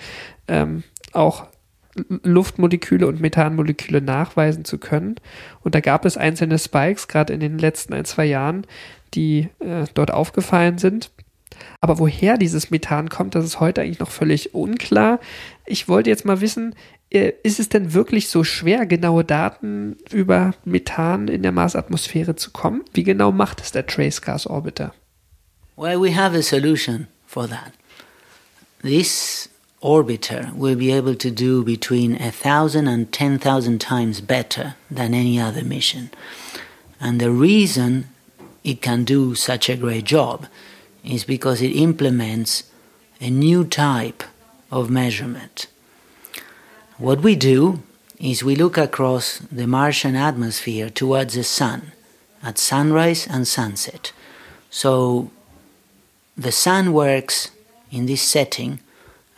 ähm, 0.48 0.82
auch 1.12 1.46
Luftmoleküle 1.94 3.06
und 3.06 3.20
Methanmoleküle 3.20 4.00
nachweisen 4.00 4.64
zu 4.64 4.78
können. 4.78 5.16
Und 5.62 5.74
da 5.74 5.80
gab 5.80 6.04
es 6.04 6.16
einzelne 6.16 6.58
Spikes, 6.58 7.08
gerade 7.08 7.32
in 7.32 7.40
den 7.40 7.58
letzten 7.58 7.94
ein, 7.94 8.04
zwei 8.04 8.24
Jahren, 8.24 8.66
die 9.14 9.48
äh, 9.60 9.84
dort 9.94 10.10
aufgefallen 10.10 10.78
sind. 10.78 11.10
Aber 11.80 12.00
woher 12.00 12.36
dieses 12.36 12.70
Methan 12.70 13.08
kommt, 13.08 13.36
das 13.36 13.44
ist 13.44 13.60
heute 13.60 13.82
eigentlich 13.82 14.00
noch 14.00 14.10
völlig 14.10 14.54
unklar. 14.54 15.20
Ich 15.66 15.88
wollte 15.88 16.10
jetzt 16.10 16.24
mal 16.24 16.40
wissen, 16.40 16.74
äh, 17.10 17.32
ist 17.44 17.60
es 17.60 17.68
denn 17.68 17.94
wirklich 17.94 18.28
so 18.28 18.42
schwer, 18.42 18.86
genaue 18.86 19.24
Daten 19.24 19.96
über 20.10 20.54
Methan 20.64 21.28
in 21.28 21.42
der 21.42 21.52
Marsatmosphäre 21.52 22.34
zu 22.34 22.50
kommen? 22.50 22.82
Wie 22.92 23.04
genau 23.04 23.30
macht 23.30 23.60
es 23.60 23.70
der 23.70 23.86
Trace 23.86 24.20
Gas 24.20 24.48
Orbiter? 24.48 24.94
Well, 25.76 26.00
we 26.00 26.16
have 26.16 26.36
a 26.36 26.42
solution 26.42 27.06
for 27.34 27.48
that. 27.48 27.74
This 28.82 29.48
orbiter 29.82 30.54
will 30.54 30.76
be 30.76 30.92
able 30.92 31.16
to 31.16 31.30
do 31.32 31.64
between 31.64 32.14
a 32.22 32.30
thousand 32.30 32.86
and 32.86 33.12
ten 33.12 33.40
thousand 33.40 33.80
times 33.80 34.20
better 34.20 34.76
than 34.88 35.12
any 35.12 35.36
other 35.40 35.64
mission. 35.64 36.10
And 37.00 37.20
the 37.20 37.32
reason 37.32 38.06
it 38.62 38.80
can 38.80 39.02
do 39.04 39.34
such 39.34 39.68
a 39.68 39.76
great 39.76 40.04
job 40.04 40.46
is 41.02 41.24
because 41.24 41.60
it 41.60 41.82
implements 41.88 42.70
a 43.20 43.30
new 43.30 43.64
type 43.64 44.22
of 44.70 44.88
measurement. 44.88 45.66
What 46.98 47.20
we 47.20 47.34
do 47.34 47.82
is 48.20 48.44
we 48.44 48.54
look 48.54 48.78
across 48.78 49.38
the 49.50 49.66
Martian 49.66 50.14
atmosphere 50.14 50.88
towards 50.88 51.34
the 51.34 51.42
sun 51.42 51.90
at 52.44 52.58
sunrise 52.58 53.26
and 53.26 53.48
sunset. 53.48 54.12
So 54.70 55.30
the 56.36 56.52
sun 56.52 56.92
works 56.92 57.50
in 57.90 58.06
this 58.06 58.22
setting 58.22 58.80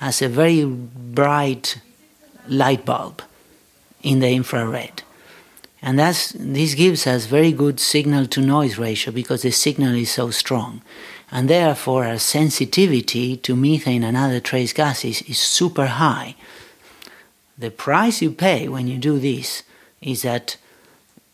as 0.01 0.23
a 0.23 0.29
very 0.29 0.65
bright 0.65 1.81
light 2.49 2.85
bulb 2.85 3.23
in 4.03 4.21
the 4.21 4.31
infrared. 4.31 5.03
And 5.83 5.99
that's, 5.99 6.33
this 6.33 6.75
gives 6.75 7.07
us 7.07 7.27
very 7.27 7.53
good 7.53 7.79
signal 7.79 8.27
to 8.29 8.41
noise 8.41 8.79
ratio 8.79 9.13
because 9.13 9.43
the 9.43 9.51
signal 9.51 9.95
is 9.95 10.11
so 10.11 10.31
strong 10.31 10.83
and 11.31 11.51
therefore 11.51 12.05
our 12.05 12.19
sensitivity 12.19 13.37
to 13.37 13.57
methane 13.57 14.05
and 14.05 14.17
other 14.17 14.41
trace 14.41 14.73
gases 14.73 15.23
is 15.23 15.39
super 15.39 15.87
high. 15.87 16.35
The 17.59 17.71
price 17.71 18.23
you 18.23 18.33
pay 18.33 18.69
when 18.69 18.87
you 18.87 18.99
do 18.99 19.19
this 19.19 19.63
is 20.01 20.23
that 20.23 20.57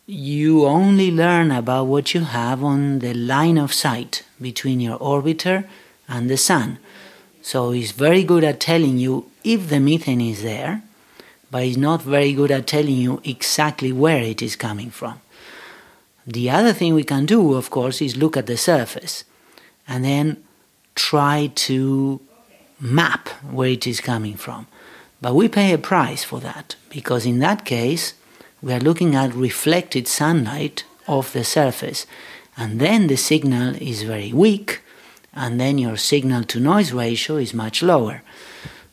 you 0.05 0.65
only 0.65 1.11
learn 1.11 1.51
about 1.51 1.85
what 1.85 2.13
you 2.13 2.21
have 2.21 2.63
on 2.63 2.99
the 2.99 3.13
line 3.13 3.57
of 3.57 3.73
sight 3.73 4.23
between 4.43 4.79
your 4.79 4.99
orbiter 4.99 5.65
and 6.07 6.29
the 6.29 6.37
sun. 6.37 6.77
So 7.41 7.71
it's 7.71 7.91
very 7.91 8.23
good 8.23 8.43
at 8.43 8.59
telling 8.59 8.99
you 8.99 9.31
if 9.43 9.69
the 9.69 9.79
methane 9.79 10.21
is 10.21 10.43
there, 10.43 10.83
but 11.49 11.63
it's 11.63 11.77
not 11.77 12.01
very 12.01 12.33
good 12.33 12.51
at 12.51 12.67
telling 12.67 12.95
you 12.95 13.21
exactly 13.23 13.91
where 13.91 14.21
it 14.21 14.41
is 14.41 14.55
coming 14.55 14.91
from. 14.91 15.19
The 16.25 16.49
other 16.49 16.73
thing 16.73 16.93
we 16.93 17.03
can 17.03 17.25
do, 17.25 17.53
of 17.53 17.69
course, 17.69 18.01
is 18.01 18.15
look 18.15 18.37
at 18.37 18.45
the 18.45 18.57
surface 18.57 19.23
and 19.87 20.05
then 20.05 20.43
try 20.95 21.51
to 21.67 22.21
map 22.79 23.29
where 23.51 23.69
it 23.69 23.85
is 23.87 23.99
coming 23.99 24.35
from. 24.35 24.67
But 25.21 25.35
we 25.35 25.47
pay 25.47 25.73
a 25.73 25.77
price 25.77 26.23
for 26.23 26.39
that 26.41 26.75
because 26.89 27.25
in 27.25 27.39
that 27.39 27.65
case, 27.65 28.13
we 28.61 28.71
are 28.73 28.79
looking 28.79 29.15
at 29.15 29.33
reflected 29.33 30.07
sunlight 30.07 30.85
off 31.07 31.33
the 31.33 31.43
surface, 31.43 32.05
and 32.55 32.79
then 32.79 33.07
the 33.07 33.17
signal 33.17 33.75
is 33.75 34.03
very 34.03 34.31
weak, 34.31 34.81
and 35.33 35.59
then 35.59 35.77
your 35.77 35.97
signal 35.97 36.43
to 36.43 36.59
noise 36.59 36.91
ratio 36.91 37.37
is 37.37 37.53
much 37.53 37.81
lower. 37.81 38.21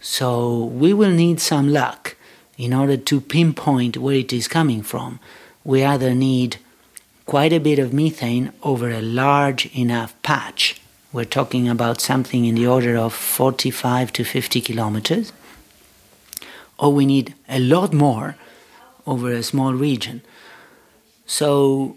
So 0.00 0.64
we 0.64 0.92
will 0.94 1.10
need 1.10 1.40
some 1.40 1.72
luck 1.72 2.16
in 2.56 2.72
order 2.72 2.96
to 2.96 3.20
pinpoint 3.20 3.96
where 3.96 4.16
it 4.16 4.32
is 4.32 4.48
coming 4.48 4.82
from. 4.82 5.20
We 5.64 5.84
either 5.84 6.14
need 6.14 6.56
quite 7.26 7.52
a 7.52 7.60
bit 7.60 7.78
of 7.78 7.92
methane 7.92 8.52
over 8.62 8.90
a 8.90 9.02
large 9.02 9.66
enough 9.76 10.20
patch. 10.22 10.80
We're 11.12 11.24
talking 11.24 11.68
about 11.68 12.00
something 12.00 12.44
in 12.44 12.54
the 12.54 12.66
order 12.66 12.96
of 12.96 13.12
45 13.12 14.12
to 14.14 14.24
50 14.24 14.60
kilometers. 14.60 15.32
Or 16.78 16.92
we 16.92 17.04
need 17.04 17.34
a 17.48 17.58
lot 17.58 17.92
more 17.92 18.36
over 19.06 19.32
a 19.32 19.42
small 19.42 19.74
region. 19.74 20.22
So 21.26 21.96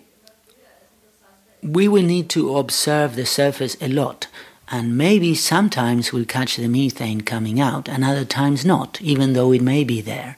we 1.63 1.87
will 1.87 2.03
need 2.03 2.29
to 2.29 2.57
observe 2.57 3.15
the 3.15 3.25
surface 3.25 3.77
a 3.81 3.87
lot 3.87 4.27
and 4.69 4.97
maybe 4.97 5.35
sometimes 5.35 6.11
we'll 6.11 6.25
catch 6.25 6.57
the 6.57 6.67
methane 6.67 7.21
coming 7.21 7.59
out 7.59 7.87
and 7.89 8.03
other 8.03 8.25
times 8.25 8.65
not 8.65 9.01
even 9.01 9.33
though 9.33 9.51
it 9.51 9.61
may 9.61 9.83
be 9.83 10.01
there 10.01 10.35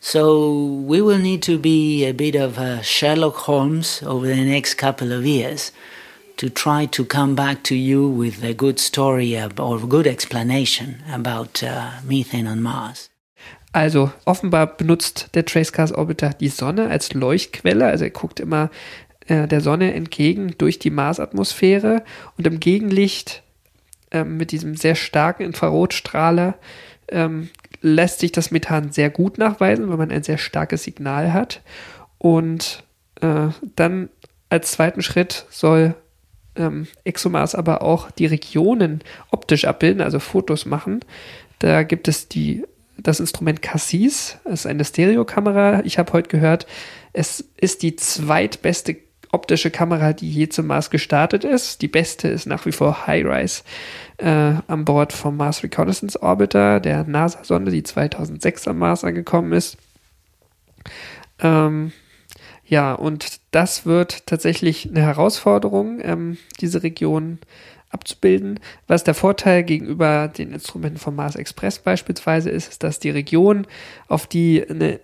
so 0.00 0.64
we 0.64 1.00
will 1.00 1.18
need 1.18 1.42
to 1.42 1.58
be 1.58 2.04
a 2.04 2.12
bit 2.12 2.34
of 2.34 2.58
a 2.58 2.82
sherlock 2.82 3.34
holmes 3.34 4.02
over 4.04 4.26
the 4.26 4.44
next 4.44 4.74
couple 4.74 5.12
of 5.12 5.26
years 5.26 5.72
to 6.36 6.48
try 6.48 6.86
to 6.86 7.04
come 7.04 7.34
back 7.34 7.64
to 7.64 7.74
you 7.74 8.08
with 8.08 8.44
a 8.44 8.54
good 8.54 8.78
story 8.78 9.36
or 9.36 9.78
good 9.80 10.06
explanation 10.06 11.02
about 11.10 11.62
uh, 11.62 11.90
methane 12.04 12.46
on 12.46 12.62
mars 12.62 13.10
Also 13.72 14.10
offenbar 14.24 14.66
benutzt 14.66 15.28
der 15.34 15.44
Tracecast 15.44 15.94
Orbiter 15.94 16.30
die 16.30 16.48
Sonne 16.48 16.88
als 16.88 17.12
Leuchtquelle. 17.12 17.86
Also 17.86 18.04
er 18.04 18.10
guckt 18.10 18.40
immer 18.40 18.70
äh, 19.28 19.46
der 19.46 19.60
Sonne 19.60 19.94
entgegen 19.94 20.54
durch 20.58 20.78
die 20.78 20.90
Marsatmosphäre 20.90 22.02
und 22.36 22.46
im 22.46 22.60
Gegenlicht 22.60 23.42
äh, 24.10 24.24
mit 24.24 24.52
diesem 24.52 24.74
sehr 24.74 24.94
starken 24.94 25.44
Infrarotstrahler 25.44 26.54
ähm, 27.08 27.50
lässt 27.80 28.20
sich 28.20 28.32
das 28.32 28.50
Methan 28.50 28.90
sehr 28.90 29.10
gut 29.10 29.38
nachweisen, 29.38 29.88
weil 29.88 29.98
man 29.98 30.10
ein 30.10 30.22
sehr 30.22 30.38
starkes 30.38 30.82
Signal 30.82 31.32
hat. 31.32 31.60
Und 32.18 32.82
äh, 33.20 33.48
dann 33.76 34.08
als 34.48 34.72
zweiten 34.72 35.02
Schritt 35.02 35.46
soll 35.50 35.94
ähm, 36.56 36.86
ExoMars 37.04 37.54
aber 37.54 37.82
auch 37.82 38.10
die 38.10 38.26
Regionen 38.26 39.02
optisch 39.30 39.64
abbilden, 39.64 40.00
also 40.00 40.18
Fotos 40.18 40.66
machen. 40.66 41.00
Da 41.58 41.82
gibt 41.82 42.08
es 42.08 42.28
die, 42.28 42.64
das 42.96 43.20
Instrument 43.20 43.62
Cassis, 43.62 44.38
das 44.44 44.60
ist 44.60 44.66
eine 44.66 44.84
Stereokamera. 44.84 45.82
Ich 45.84 45.98
habe 45.98 46.12
heute 46.12 46.28
gehört, 46.28 46.66
es 47.12 47.44
ist 47.56 47.82
die 47.82 47.96
zweitbeste 47.96 48.96
optische 49.32 49.70
Kamera, 49.70 50.12
die 50.12 50.30
je 50.30 50.48
zum 50.48 50.66
Mars 50.66 50.90
gestartet 50.90 51.44
ist. 51.44 51.82
Die 51.82 51.88
beste 51.88 52.28
ist 52.28 52.46
nach 52.46 52.66
wie 52.66 52.72
vor 52.72 53.06
HiRISE 53.06 53.62
äh, 54.18 54.54
an 54.66 54.84
Bord 54.84 55.12
vom 55.12 55.36
Mars 55.36 55.62
Reconnaissance 55.62 56.20
Orbiter, 56.22 56.80
der 56.80 57.04
NASA-Sonde, 57.04 57.70
die 57.70 57.82
2006 57.82 58.68
am 58.68 58.78
Mars 58.78 59.04
angekommen 59.04 59.52
ist. 59.52 59.76
Ähm, 61.40 61.92
ja, 62.64 62.92
und 62.92 63.40
das 63.50 63.86
wird 63.86 64.26
tatsächlich 64.26 64.88
eine 64.88 65.00
Herausforderung, 65.00 66.00
ähm, 66.02 66.36
diese 66.60 66.82
Region 66.82 67.38
abzubilden. 67.90 68.60
Was 68.86 69.04
der 69.04 69.14
Vorteil 69.14 69.62
gegenüber 69.62 70.28
den 70.28 70.52
Instrumenten 70.52 70.98
vom 70.98 71.16
Mars 71.16 71.36
Express 71.36 71.78
beispielsweise 71.78 72.50
ist, 72.50 72.68
ist, 72.68 72.82
dass 72.82 72.98
die 72.98 73.10
Region, 73.10 73.66
auf 74.08 74.26
die 74.26 74.64
eine 74.68 75.00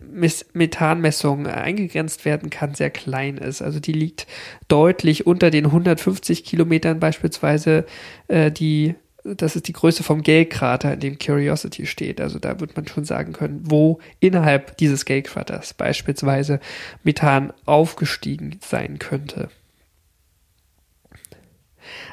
Methanmessung 0.52 1.46
eingegrenzt 1.46 2.24
werden 2.24 2.50
kann, 2.50 2.74
sehr 2.74 2.90
klein 2.90 3.38
ist. 3.38 3.62
Also 3.62 3.80
die 3.80 3.92
liegt 3.92 4.26
deutlich 4.68 5.26
unter 5.26 5.50
den 5.50 5.66
150 5.66 6.44
Kilometern 6.44 7.00
beispielsweise, 7.00 7.86
äh, 8.28 8.50
die 8.50 8.94
das 9.24 9.56
ist 9.56 9.68
die 9.68 9.72
Größe 9.72 10.02
vom 10.02 10.22
Gale-Krater, 10.22 10.92
in 10.92 11.00
dem 11.00 11.18
Curiosity 11.18 11.86
steht. 11.86 12.20
Also 12.20 12.38
da 12.38 12.60
wird 12.60 12.76
man 12.76 12.86
schon 12.86 13.06
sagen 13.06 13.32
können, 13.32 13.62
wo 13.64 13.98
innerhalb 14.20 14.76
dieses 14.76 15.06
Gale-Kraters 15.06 15.72
beispielsweise 15.72 16.60
Methan 17.04 17.54
aufgestiegen 17.64 18.58
sein 18.60 18.98
könnte. 18.98 19.48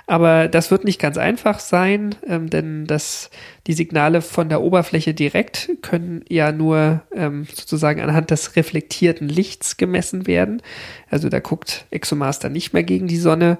Aber 0.08 0.48
das 0.48 0.72
wird 0.72 0.84
nicht 0.84 1.00
ganz 1.00 1.18
einfach 1.18 1.60
sein, 1.60 2.16
ähm, 2.28 2.50
denn 2.50 2.86
das, 2.86 3.30
die 3.68 3.74
Signale 3.74 4.22
von 4.22 4.50
der 4.50 4.62
Oberfläche 4.62 5.14
direkt 5.14 5.70
können 5.82 6.24
ja 6.30 6.52
nur 6.52 7.02
ähm, 7.14 7.48
sozusagen 7.54 8.02
anhand 8.02 8.32
des 8.32 8.56
reflektierten 8.56 9.30
Lichts 9.30 9.78
gemessen 9.78 10.28
werden. 10.28 10.62
Also 11.10 11.30
da 11.30 11.40
guckt 11.40 11.86
ExoMars 11.92 12.40
dann 12.40 12.52
nicht 12.54 12.74
mehr 12.74 12.84
gegen 12.84 13.08
die 13.08 13.18
Sonne 13.18 13.58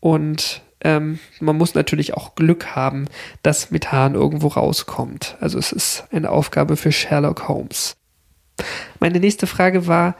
und 0.00 0.62
ähm, 0.80 1.18
man 1.40 1.56
muss 1.56 1.74
natürlich 1.74 2.14
auch 2.14 2.34
Glück 2.34 2.76
haben, 2.76 3.06
dass 3.42 3.70
Methan 3.70 4.14
irgendwo 4.14 4.48
rauskommt. 4.48 5.36
Also 5.40 5.58
es 5.58 5.72
ist 5.72 6.04
eine 6.12 6.30
Aufgabe 6.30 6.76
für 6.76 6.92
Sherlock 6.92 7.48
Holmes. 7.48 7.96
Meine 9.00 9.20
nächste 9.20 9.46
Frage 9.46 9.86
war, 9.86 10.16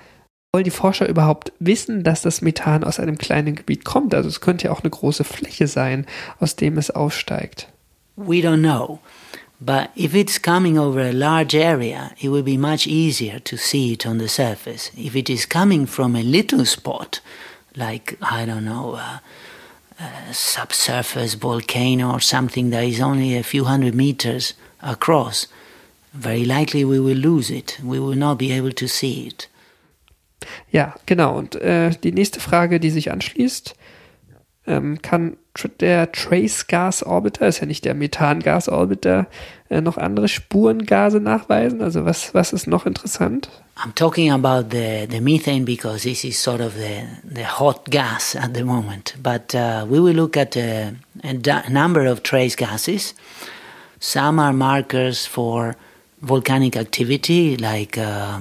wollen 0.53 0.65
die 0.65 0.71
Forscher 0.71 1.07
überhaupt 1.07 1.53
wissen, 1.59 2.05
dass 2.05 2.23
das 2.23 2.41
Methan 2.41 2.83
aus 2.83 2.99
einem 2.99 3.19
kleinen 3.19 3.55
Gebiet 3.55 3.85
kommt? 3.85 4.15
Also 4.15 4.31
es 4.31 4.41
könnte 4.41 4.67
ja 4.67 4.73
auch 4.73 4.81
eine 4.81 4.91
große 4.91 5.25
Fläche 5.25 5.67
sein, 5.67 6.07
aus 6.41 6.57
dem 6.57 6.79
es 6.79 6.91
aufsteigt. 6.91 7.69
We 8.17 8.37
don't 8.37 8.63
know. 8.63 9.01
But 9.61 9.91
if 9.95 10.15
it's 10.15 10.41
coming 10.41 10.79
over 10.79 11.01
a 11.01 11.13
large 11.13 11.55
area, 11.55 12.13
it 12.19 12.31
will 12.31 12.43
be 12.43 12.57
much 12.57 12.87
easier 12.87 13.43
to 13.45 13.57
see 13.57 13.93
it 13.93 14.07
on 14.07 14.19
the 14.19 14.29
surface. 14.29 14.91
If 14.97 15.15
it 15.15 15.29
is 15.29 15.47
coming 15.47 15.87
from 15.87 16.17
a 16.17 16.23
little 16.23 16.65
spot, 16.65 17.21
like, 17.77 18.17
I 18.23 18.47
don't 18.47 18.65
know, 18.65 18.95
a, 18.95 19.21
a 20.01 20.33
subsurface 20.33 21.35
volcano 21.35 22.13
or 22.13 22.21
something 22.21 22.71
that 22.71 22.85
is 22.85 23.01
only 23.01 23.37
a 23.37 23.43
few 23.43 23.65
hundred 23.65 23.95
meters 23.95 24.55
across, 24.81 25.47
very 26.15 26.47
likely 26.47 26.85
we 26.85 27.01
will 27.01 27.19
lose 27.19 27.51
it. 27.51 27.79
We 27.85 27.99
will 27.99 28.17
not 28.17 28.39
be 28.39 28.53
able 28.53 28.73
to 28.73 28.89
see 28.89 29.27
it. 29.27 29.49
Ja, 30.71 30.95
genau. 31.07 31.37
Und 31.37 31.57
äh, 31.57 31.91
die 32.03 32.13
nächste 32.13 32.41
Frage, 32.41 32.81
die 32.81 32.91
sich 32.91 33.11
anschließt, 33.11 33.75
ähm, 34.67 35.01
kann 35.03 35.37
der 35.81 36.13
Trace 36.13 36.67
Gas 36.69 37.03
Orbiter, 37.03 37.49
ist 37.49 37.61
ja 37.61 37.67
nicht 37.67 37.85
der 37.85 37.95
Methangas 37.95 38.69
Orbiter, 38.69 39.27
äh, 39.71 39.81
noch 39.81 39.97
andere 39.97 40.29
Spurengase 40.29 41.21
nachweisen? 41.21 41.83
Also 41.83 42.05
was, 42.05 42.35
was 42.35 42.53
ist 42.53 42.67
noch 42.67 42.87
interessant? 42.87 43.49
I'm 43.77 43.95
talking 43.95 44.31
about 44.31 44.71
the, 44.71 45.07
the 45.09 45.21
methane 45.21 45.65
because 45.65 46.03
this 46.03 46.25
is 46.25 46.39
sort 46.39 46.61
of 46.61 46.75
the, 46.75 47.07
the 47.25 47.45
hot 47.45 47.91
gas 47.91 48.37
at 48.37 48.55
the 48.55 48.65
moment. 48.65 49.17
But 49.23 49.55
uh, 49.55 49.87
we 49.89 50.01
will 50.01 50.15
look 50.15 50.37
at 50.37 50.57
a, 50.57 50.93
a 51.23 51.71
number 51.71 52.07
of 52.07 52.23
trace 52.23 52.57
gases. 52.57 53.15
Some 54.01 54.41
are 54.41 54.53
markers 54.53 55.27
for 55.27 55.77
volcanic 56.21 56.77
activity, 56.77 57.57
like 57.57 57.97
uh, 57.97 58.41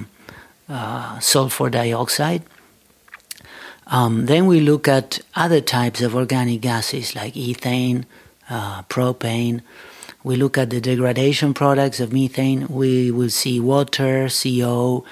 uh, 0.70 1.20
sulfur 1.20 1.70
dioxide. 1.70 2.44
Um, 3.88 4.26
then 4.26 4.48
we 4.48 4.60
look 4.60 4.88
at 4.88 5.20
other 5.36 5.62
types 5.62 6.02
of 6.02 6.14
organic 6.16 6.62
gases 6.62 7.16
like 7.16 7.34
ethane, 7.36 8.04
uh, 8.50 8.84
propane. 8.84 9.62
We 10.24 10.36
look 10.36 10.58
at 10.58 10.70
the 10.70 10.82
degradation 10.82 11.54
products 11.54 12.00
of 12.02 12.12
methane. 12.12 12.68
We 12.68 13.12
will 13.12 13.30
see 13.30 13.60
water, 13.62 14.28
CO. 14.28 15.06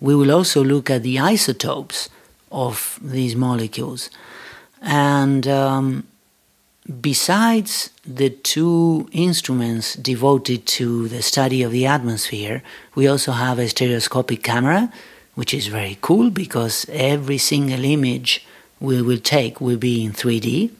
We 0.00 0.14
will 0.14 0.30
also 0.30 0.62
look 0.62 0.90
at 0.90 1.02
the 1.02 1.18
isotopes 1.18 2.08
of 2.52 2.98
these 3.02 3.34
molecules. 3.34 4.10
And 4.80 5.48
um, 5.48 6.06
besides 6.90 7.90
the 8.04 8.30
two 8.30 9.08
instruments 9.12 9.94
devoted 9.94 10.66
to 10.66 11.08
the 11.08 11.22
study 11.22 11.62
of 11.62 11.72
the 11.72 11.86
atmosphere, 11.86 12.62
we 12.94 13.06
also 13.06 13.32
have 13.32 13.58
a 13.58 13.68
stereoscopic 13.68 14.42
camera, 14.42 14.92
which 15.34 15.54
is 15.54 15.68
very 15.68 15.98
cool 16.00 16.30
because 16.30 16.86
every 16.90 17.38
single 17.38 17.84
image 17.84 18.46
we 18.80 19.00
will 19.02 19.18
take 19.18 19.60
will 19.60 19.76
be 19.76 20.04
in 20.04 20.12
3D. 20.12 20.70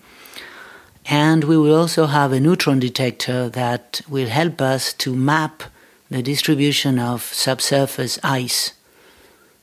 And 1.07 1.45
we 1.45 1.57
will 1.57 1.75
also 1.75 2.07
have 2.07 2.33
a 2.33 2.41
neutron 2.41 2.79
detector 2.79 3.49
that 3.51 4.01
will 4.09 4.29
help 4.29 4.61
us 4.61 4.93
to 4.95 5.15
map 5.15 5.63
the 6.11 6.23
distribution 6.23 6.99
of 6.99 7.23
subsurface 7.23 8.19
ice 8.23 8.73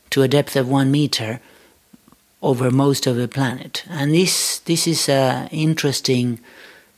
to 0.10 0.23
a 0.23 0.27
depth 0.27 0.55
of 0.55 0.69
one 0.69 0.91
meter 0.91 1.41
over 2.41 2.71
most 2.71 3.08
of 3.08 3.15
the 3.15 3.28
planet. 3.28 3.84
And 3.89 4.13
this, 4.13 4.60
this 4.65 4.88
is 4.88 5.10
an 5.10 5.47
interesting 5.47 6.39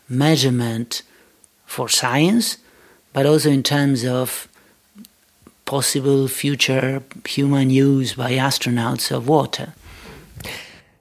measurement 0.08 1.04
for 1.66 1.88
science, 1.88 2.58
but 3.14 3.26
also 3.26 3.50
in 3.50 3.64
terms 3.64 4.06
of 4.06 4.48
possible 5.66 6.28
future 6.28 7.04
human 7.28 7.70
use 7.70 8.16
by 8.16 8.32
astronauts 8.34 9.12
of 9.12 9.28
water. 9.28 9.74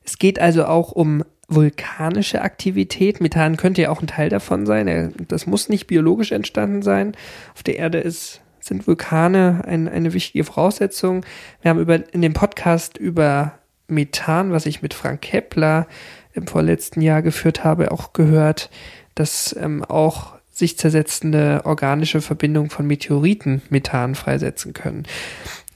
Es 0.05 0.19
geht 0.19 0.41
also 0.41 0.67
auch 0.67 0.93
um 0.93 1.25
vulkanische 1.49 2.43
Aktivität. 2.43 3.21
Methan 3.21 3.57
könnte 3.57 3.83
ja 3.83 3.91
auch 3.91 4.03
ein 4.03 4.07
Teil 4.07 4.29
davon 4.29 4.67
sein. 4.67 5.15
Das 5.29 5.47
muss 5.47 5.69
nicht 5.69 5.87
biologisch 5.87 6.33
entstanden 6.33 6.83
sein. 6.83 7.17
Auf 7.55 7.63
der 7.63 7.77
Erde 7.77 7.99
ist, 7.99 8.41
sind 8.61 8.87
Vulkane 8.87 9.63
ein, 9.67 9.89
eine 9.89 10.13
wichtige 10.13 10.45
Voraussetzung. 10.45 11.25
Wir 11.63 11.71
haben 11.71 11.81
über, 11.81 12.13
in 12.13 12.21
dem 12.21 12.35
Podcast 12.35 12.99
über 12.99 13.58
Methan, 13.89 14.53
was 14.53 14.67
ich 14.67 14.83
mit 14.83 14.95
Frank 14.95 15.23
Kepler 15.23 15.87
im 16.33 16.47
vorletzten 16.47 17.01
Jahr 17.01 17.23
geführt 17.23 17.65
habe, 17.65 17.91
auch 17.91 18.13
gehört, 18.13 18.71
dass 19.15 19.57
ähm, 19.59 19.85
auch 19.85 20.35
sich 20.51 20.79
zersetzende 20.79 21.63
organische 21.65 22.21
Verbindungen 22.21 22.71
von 22.71 22.87
Meteoriten 22.87 23.63
Methan 23.71 24.15
freisetzen 24.15 24.73
können. 24.73 25.07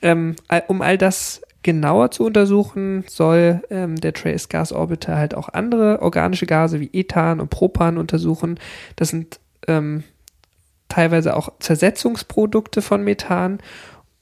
Ähm, 0.02 0.36
um 0.68 0.82
all 0.82 0.98
das 0.98 1.42
genauer 1.62 2.10
zu 2.10 2.24
untersuchen, 2.24 3.04
soll 3.08 3.62
ähm, 3.70 3.96
der 3.96 4.12
Trace 4.12 4.48
Gas 4.48 4.72
Orbiter 4.72 5.16
halt 5.16 5.34
auch 5.34 5.48
andere 5.48 6.02
organische 6.02 6.46
Gase 6.46 6.80
wie 6.80 6.90
Ethan 6.92 7.40
und 7.40 7.50
Propan 7.50 7.98
untersuchen. 7.98 8.58
Das 8.96 9.10
sind 9.10 9.38
ähm, 9.68 10.02
teilweise 10.88 11.36
auch 11.36 11.52
Zersetzungsprodukte 11.60 12.82
von 12.82 13.04
Methan. 13.04 13.58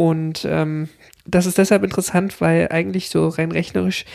Und 0.00 0.46
ähm, 0.48 0.88
das 1.26 1.44
ist 1.44 1.58
deshalb 1.58 1.84
interessant, 1.84 2.40
weil 2.40 2.68
eigentlich 2.70 3.10
so 3.10 3.28
rein 3.28 3.52
rechnerisch 3.52 4.06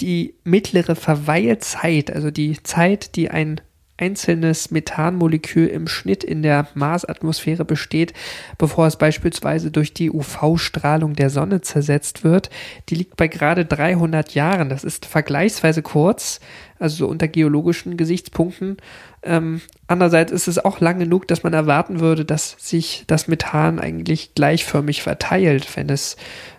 die 0.00 0.34
mittlere 0.42 0.96
Verweilzeit, 0.96 2.10
also 2.10 2.32
die 2.32 2.60
Zeit, 2.64 3.14
die 3.14 3.30
ein 3.30 3.60
einzelnes 4.00 4.70
Methanmolekül 4.70 5.66
im 5.66 5.86
Schnitt 5.86 6.24
in 6.24 6.42
der 6.42 6.66
Marsatmosphäre 6.74 7.64
besteht, 7.64 8.14
bevor 8.58 8.86
es 8.86 8.96
beispielsweise 8.96 9.70
durch 9.70 9.92
die 9.92 10.10
UV-Strahlung 10.10 11.14
der 11.14 11.30
Sonne 11.30 11.60
zersetzt 11.60 12.24
wird, 12.24 12.50
die 12.88 12.94
liegt 12.94 13.16
bei 13.16 13.28
gerade 13.28 13.64
300 13.64 14.34
Jahren. 14.34 14.70
Das 14.70 14.82
ist 14.82 15.06
vergleichsweise 15.06 15.82
kurz, 15.82 16.40
also 16.78 16.96
so 16.96 17.08
unter 17.08 17.28
geologischen 17.28 17.96
Gesichtspunkten. 17.96 18.78
Ähm, 19.22 19.60
andererseits 19.86 20.32
ist 20.32 20.48
es 20.48 20.58
auch 20.58 20.80
lang 20.80 20.98
genug, 20.98 21.28
dass 21.28 21.42
man 21.42 21.52
erwarten 21.52 22.00
würde, 22.00 22.24
dass 22.24 22.56
sich 22.58 23.04
das 23.06 23.28
Methan 23.28 23.78
eigentlich 23.78 24.34
gleichförmig 24.34 25.02
verteilt, 25.02 25.76
wenn 25.76 25.90
es 25.90 26.16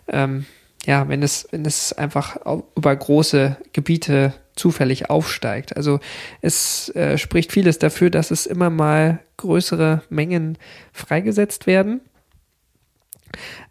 ähm, 0.07 0.45
ja, 0.85 1.07
wenn 1.07 1.21
es, 1.21 1.47
wenn 1.51 1.65
es 1.65 1.93
einfach 1.93 2.37
über 2.75 2.95
große 2.95 3.57
Gebiete 3.73 4.33
zufällig 4.55 5.09
aufsteigt. 5.09 5.75
Also 5.77 5.99
es 6.41 6.89
äh, 6.95 7.17
spricht 7.17 7.51
vieles 7.51 7.79
dafür, 7.79 8.09
dass 8.09 8.31
es 8.31 8.45
immer 8.45 8.69
mal 8.69 9.19
größere 9.37 10.03
Mengen 10.09 10.57
freigesetzt 10.93 11.67
werden. 11.67 12.01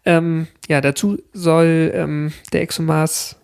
Ähm, 0.05 0.47
ja, 0.67 0.81
dazu 0.81 1.19
soll 1.33 1.91
ähm, 1.93 2.33
der 2.51 2.63
ExoMars 2.63 3.37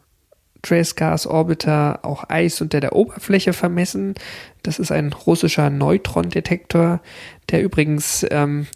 Trace 0.63 0.95
Gas 0.95 1.27
Orbiter 1.27 1.99
auch 2.03 2.29
Eis 2.29 2.61
unter 2.61 2.79
der 2.79 2.93
Oberfläche 2.93 3.53
vermessen. 3.53 4.15
Das 4.63 4.79
ist 4.79 4.91
ein 4.91 5.13
russischer 5.13 5.69
Neutrondetektor, 5.69 7.01
der 7.49 7.63
übrigens 7.63 8.25
ähm, 8.31 8.67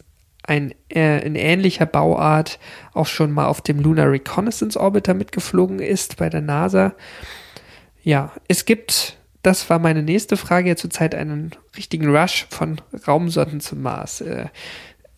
ein, 0.43 0.73
äh, 0.89 1.25
in 1.25 1.35
ähnlicher 1.35 1.85
Bauart 1.85 2.59
auch 2.93 3.07
schon 3.07 3.31
mal 3.31 3.47
auf 3.47 3.61
dem 3.61 3.79
Lunar 3.79 4.11
Reconnaissance 4.11 4.79
Orbiter 4.79 5.13
mitgeflogen 5.13 5.79
ist 5.79 6.17
bei 6.17 6.29
der 6.29 6.41
NASA. 6.41 6.93
Ja, 8.03 8.31
es 8.47 8.65
gibt, 8.65 9.17
das 9.43 9.69
war 9.69 9.79
meine 9.79 10.03
nächste 10.03 10.37
Frage, 10.37 10.69
ja 10.69 10.75
zurzeit 10.75 11.13
einen 11.15 11.51
richtigen 11.77 12.15
Rush 12.15 12.47
von 12.49 12.81
Raumsonden 13.07 13.59
zum 13.59 13.81
Mars. 13.81 14.21
Äh, 14.21 14.47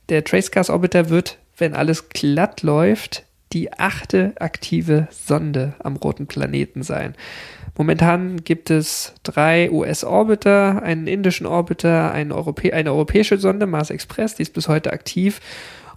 der 0.10 0.24
Trace 0.24 0.52
Gas 0.52 0.69
Orbiter 0.69 1.10
wird, 1.10 1.38
wenn 1.58 1.74
alles 1.74 2.10
glatt 2.10 2.62
läuft, 2.62 3.24
die 3.54 3.72
achte 3.72 4.34
aktive 4.39 5.08
Sonde 5.12 5.76
am 5.80 5.96
roten 5.96 6.28
Planeten 6.28 6.84
sein. 6.84 7.15
Momentan 7.78 8.43
gibt 8.43 8.69
es 8.69 9.13
drei 9.24 9.72
US-Orbiter, 9.72 10.84
einen 10.84 11.08
indischen 11.08 11.46
Orbiter, 11.46 12.12
eine, 12.12 12.36
Europä 12.36 12.74
eine 12.74 12.91
europäische 12.91 13.38
Sonde, 13.38 13.65
Mars 13.65 13.89
Express, 13.89 14.36
die 14.36 14.43
ist 14.43 14.54
bis 14.54 14.67
heute 14.67 14.91
aktiv 14.91 15.39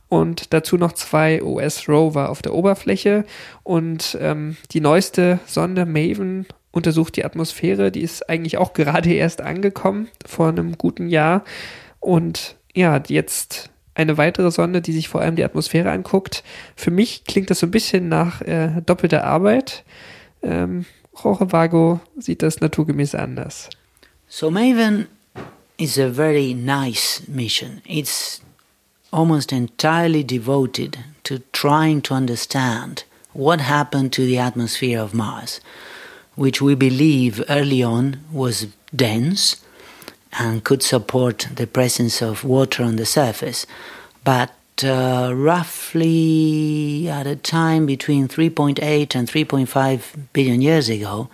und 0.09 0.53
dazu 0.53 0.77
noch 0.77 0.92
zwei 0.92 1.42
US-Rover 1.42 2.29
auf 2.31 2.42
der 2.42 2.55
Oberfläche. 2.55 3.25
Und 3.62 4.16
ähm, 4.20 4.57
die 4.70 4.81
neueste 4.81 5.40
Sonde 5.46 5.85
Maven 5.85 6.46
untersucht 6.76 7.16
die 7.16 7.24
Atmosphäre, 7.24 7.90
die 7.90 8.02
ist 8.02 8.28
eigentlich 8.28 8.58
auch 8.58 8.74
gerade 8.74 9.12
erst 9.12 9.40
angekommen 9.40 10.08
vor 10.26 10.48
einem 10.48 10.76
guten 10.76 11.08
Jahr. 11.08 11.42
Und 12.00 12.56
ja, 12.74 13.02
jetzt 13.08 13.70
eine 13.94 14.18
weitere 14.18 14.50
Sonde, 14.50 14.82
die 14.82 14.92
sich 14.92 15.08
vor 15.08 15.22
allem 15.22 15.36
die 15.36 15.44
Atmosphäre 15.44 15.90
anguckt. 15.90 16.44
Für 16.76 16.90
mich 16.90 17.24
klingt 17.24 17.48
das 17.48 17.60
so 17.60 17.66
ein 17.66 17.70
bisschen 17.70 18.08
nach 18.08 18.42
äh, 18.42 18.82
doppelter 18.84 19.24
Arbeit. 19.24 19.84
Ähm, 20.42 20.84
Jorge 21.20 21.50
Vago 21.50 22.00
sieht 22.18 22.42
das 22.42 22.60
naturgemäß 22.60 23.14
anders. 23.14 23.70
So 24.28 24.50
Maven 24.50 25.06
is 25.78 25.98
a 25.98 26.10
very 26.10 26.52
nice 26.52 27.22
mission. 27.26 27.80
It's 27.86 28.42
almost 29.10 29.50
entirely 29.50 30.24
devoted 30.24 30.98
to 31.24 31.38
trying 31.52 32.02
to 32.02 32.14
understand 32.14 33.04
what 33.32 33.60
happened 33.60 34.12
to 34.12 34.26
the 34.26 34.38
atmosphere 34.38 35.02
of 35.02 35.14
Mars, 35.14 35.60
which 36.37 36.62
we 36.62 36.75
believe 36.75 37.42
early 37.49 37.83
on 37.83 38.20
was 38.31 38.68
dense 38.94 39.57
and 40.38 40.62
could 40.64 40.83
support 40.83 41.49
the 41.55 41.66
presence 41.66 42.22
of 42.22 42.44
water 42.44 42.83
on 42.83 42.96
the 42.96 43.07
surface. 43.07 43.66
But 44.22 44.53
uh, 44.85 45.33
roughly 45.35 47.09
at 47.09 47.27
a 47.27 47.37
time 47.37 47.87
between 47.87 48.29
3.8 48.29 49.14
and 49.14 49.29
3.5 49.29 50.33
billion 50.33 50.61
years 50.61 50.88
ago, 50.90 51.29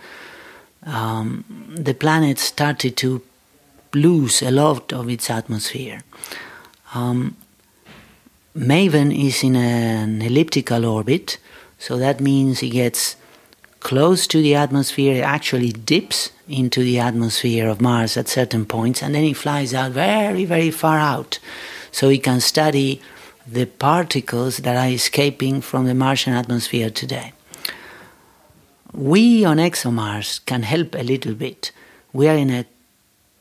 um, 0.85 1.43
the 1.77 1.93
planet 1.93 2.39
started 2.39 2.95
to 2.97 3.21
lose 3.93 4.41
a 4.41 4.51
lot 4.51 4.93
of 4.93 5.09
its 5.09 5.29
atmosphere. 5.29 6.01
Um, 6.93 7.35
Maven 8.55 9.11
is 9.27 9.43
in 9.43 9.55
an 9.55 10.21
elliptical 10.21 10.85
orbit, 10.85 11.37
so 11.79 11.97
that 11.97 12.19
means 12.19 12.61
it 12.61 12.69
gets 12.69 13.15
close 13.83 14.25
to 14.27 14.41
the 14.41 14.55
atmosphere, 14.55 15.17
it 15.17 15.25
actually 15.25 15.71
dips 15.71 16.31
into 16.47 16.81
the 16.83 16.99
atmosphere 16.99 17.67
of 17.67 17.81
Mars 17.81 18.15
at 18.17 18.29
certain 18.29 18.65
points, 18.65 19.03
and 19.03 19.13
then 19.13 19.25
it 19.25 19.37
flies 19.37 19.73
out 19.73 19.91
very, 19.91 20.45
very 20.45 20.71
far 20.71 20.97
out. 20.97 21.37
So 21.91 22.09
it 22.09 22.23
can 22.23 22.39
study 22.39 23.01
the 23.45 23.65
particles 23.65 24.57
that 24.57 24.77
are 24.77 24.89
escaping 24.89 25.61
from 25.61 25.85
the 25.85 25.93
Martian 25.93 26.33
atmosphere 26.33 26.89
today. 26.89 27.33
We 28.93 29.43
on 29.43 29.57
ExoMars 29.57 30.45
can 30.45 30.63
help 30.63 30.95
a 30.95 31.03
little 31.03 31.33
bit. 31.33 31.71
We 32.13 32.27
are 32.29 32.37
in 32.37 32.51
a 32.51 32.65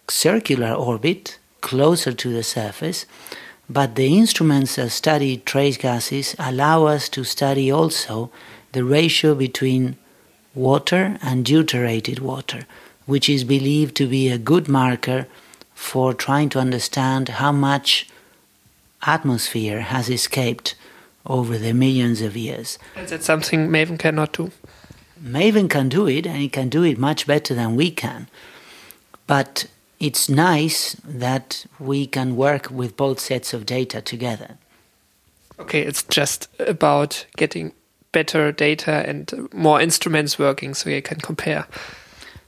circular 0.09 0.73
orbit 0.73 1.39
closer 1.61 2.13
to 2.13 2.33
the 2.33 2.43
surface, 2.43 3.07
but 3.71 3.95
the 3.95 4.19
instruments 4.19 4.75
that 4.75 4.91
study 4.91 5.37
trace 5.37 5.77
gases 5.77 6.35
allow 6.39 6.87
us 6.87 7.09
to 7.11 7.23
study 7.23 7.71
also 7.71 8.33
the 8.73 8.83
ratio 8.83 9.35
between 9.35 9.97
water 10.55 11.19
and 11.23 11.45
deuterated 11.45 12.19
water, 12.19 12.67
which 13.07 13.29
is 13.29 13.45
believed 13.45 13.97
to 13.97 14.07
be 14.07 14.29
a 14.29 14.39
good 14.39 14.69
marker 14.69 15.27
for 15.75 16.15
trying 16.15 16.49
to 16.51 16.59
understand 16.59 17.29
how 17.29 17.53
much 17.53 18.09
atmosphere 19.05 19.81
has 19.81 20.09
escaped 20.09 20.75
over 21.27 21.59
the 21.59 21.73
millions 21.73 22.21
of 22.21 22.37
years. 22.37 22.79
Is 22.97 23.11
that 23.11 23.23
something 23.23 23.69
Maven 23.69 23.99
cannot 23.99 24.33
do? 24.33 24.51
Maven 25.23 25.71
can 25.71 25.89
do 25.89 26.07
it, 26.09 26.27
and 26.27 26.43
it 26.43 26.53
can 26.53 26.69
do 26.69 26.83
it 26.83 26.99
much 26.99 27.27
better 27.27 27.55
than 27.55 27.77
we 27.77 27.91
can. 27.91 28.29
But 29.27 29.67
it's 30.01 30.29
nice 30.29 30.95
that 31.05 31.65
we 31.79 32.07
can 32.07 32.37
work 32.37 32.71
with 32.71 32.97
both 32.97 33.21
sets 33.21 33.55
of 33.55 33.65
data 33.65 34.01
together. 34.01 34.59
Okay, 35.61 35.83
it's 35.83 36.03
just 36.03 36.49
about 36.59 37.25
getting 37.37 37.73
better 38.13 38.53
data 38.53 39.05
and 39.09 39.49
more 39.53 39.81
instruments 39.81 40.39
working 40.39 40.75
so 40.75 40.91
you 40.91 41.03
can 41.03 41.21
compare. 41.21 41.67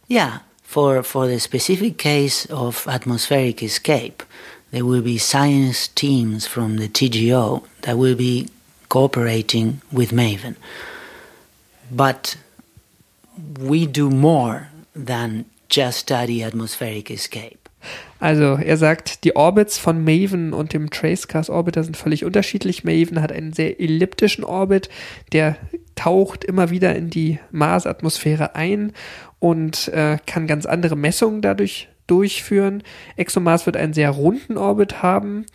Yeah, 0.06 0.40
for, 0.62 1.02
for 1.02 1.26
the 1.26 1.40
specific 1.40 1.98
case 1.98 2.46
of 2.46 2.86
atmospheric 2.86 3.62
escape, 3.62 4.22
there 4.70 4.84
will 4.84 5.02
be 5.02 5.18
science 5.18 5.88
teams 5.88 6.46
from 6.46 6.76
the 6.76 6.88
TGO 6.88 7.64
that 7.82 7.96
will 7.96 8.16
be 8.16 8.48
cooperating 8.88 9.80
with 9.92 10.10
Maven. 10.10 10.56
But 11.90 12.36
we 13.58 13.86
do 13.86 14.10
more 14.10 14.68
than 14.94 15.46
just 15.68 15.98
study 15.98 16.42
atmospheric 16.42 17.10
escape. 17.10 17.63
Also 18.20 18.58
er 18.62 18.76
sagt, 18.76 19.24
die 19.24 19.36
Orbits 19.36 19.78
von 19.78 20.02
Maven 20.02 20.52
und 20.52 20.72
dem 20.72 20.90
Tracecast 20.90 21.50
Orbiter 21.50 21.84
sind 21.84 21.96
völlig 21.96 22.24
unterschiedlich. 22.24 22.84
Maven 22.84 23.20
hat 23.20 23.32
einen 23.32 23.52
sehr 23.52 23.80
elliptischen 23.80 24.44
Orbit, 24.44 24.88
der 25.32 25.56
taucht 25.94 26.44
immer 26.44 26.70
wieder 26.70 26.94
in 26.96 27.10
die 27.10 27.38
Marsatmosphäre 27.50 28.54
ein 28.54 28.92
und 29.38 29.88
äh, 29.88 30.18
kann 30.26 30.46
ganz 30.46 30.66
andere 30.66 30.96
Messungen 30.96 31.42
dadurch 31.42 31.88
durchführen. 32.06 32.82
ExoMars 33.16 33.66
wird 33.66 33.76
einen 33.76 33.94
sehr 33.94 34.10
runden 34.10 34.56
Orbit 34.56 35.02
haben. 35.02 35.46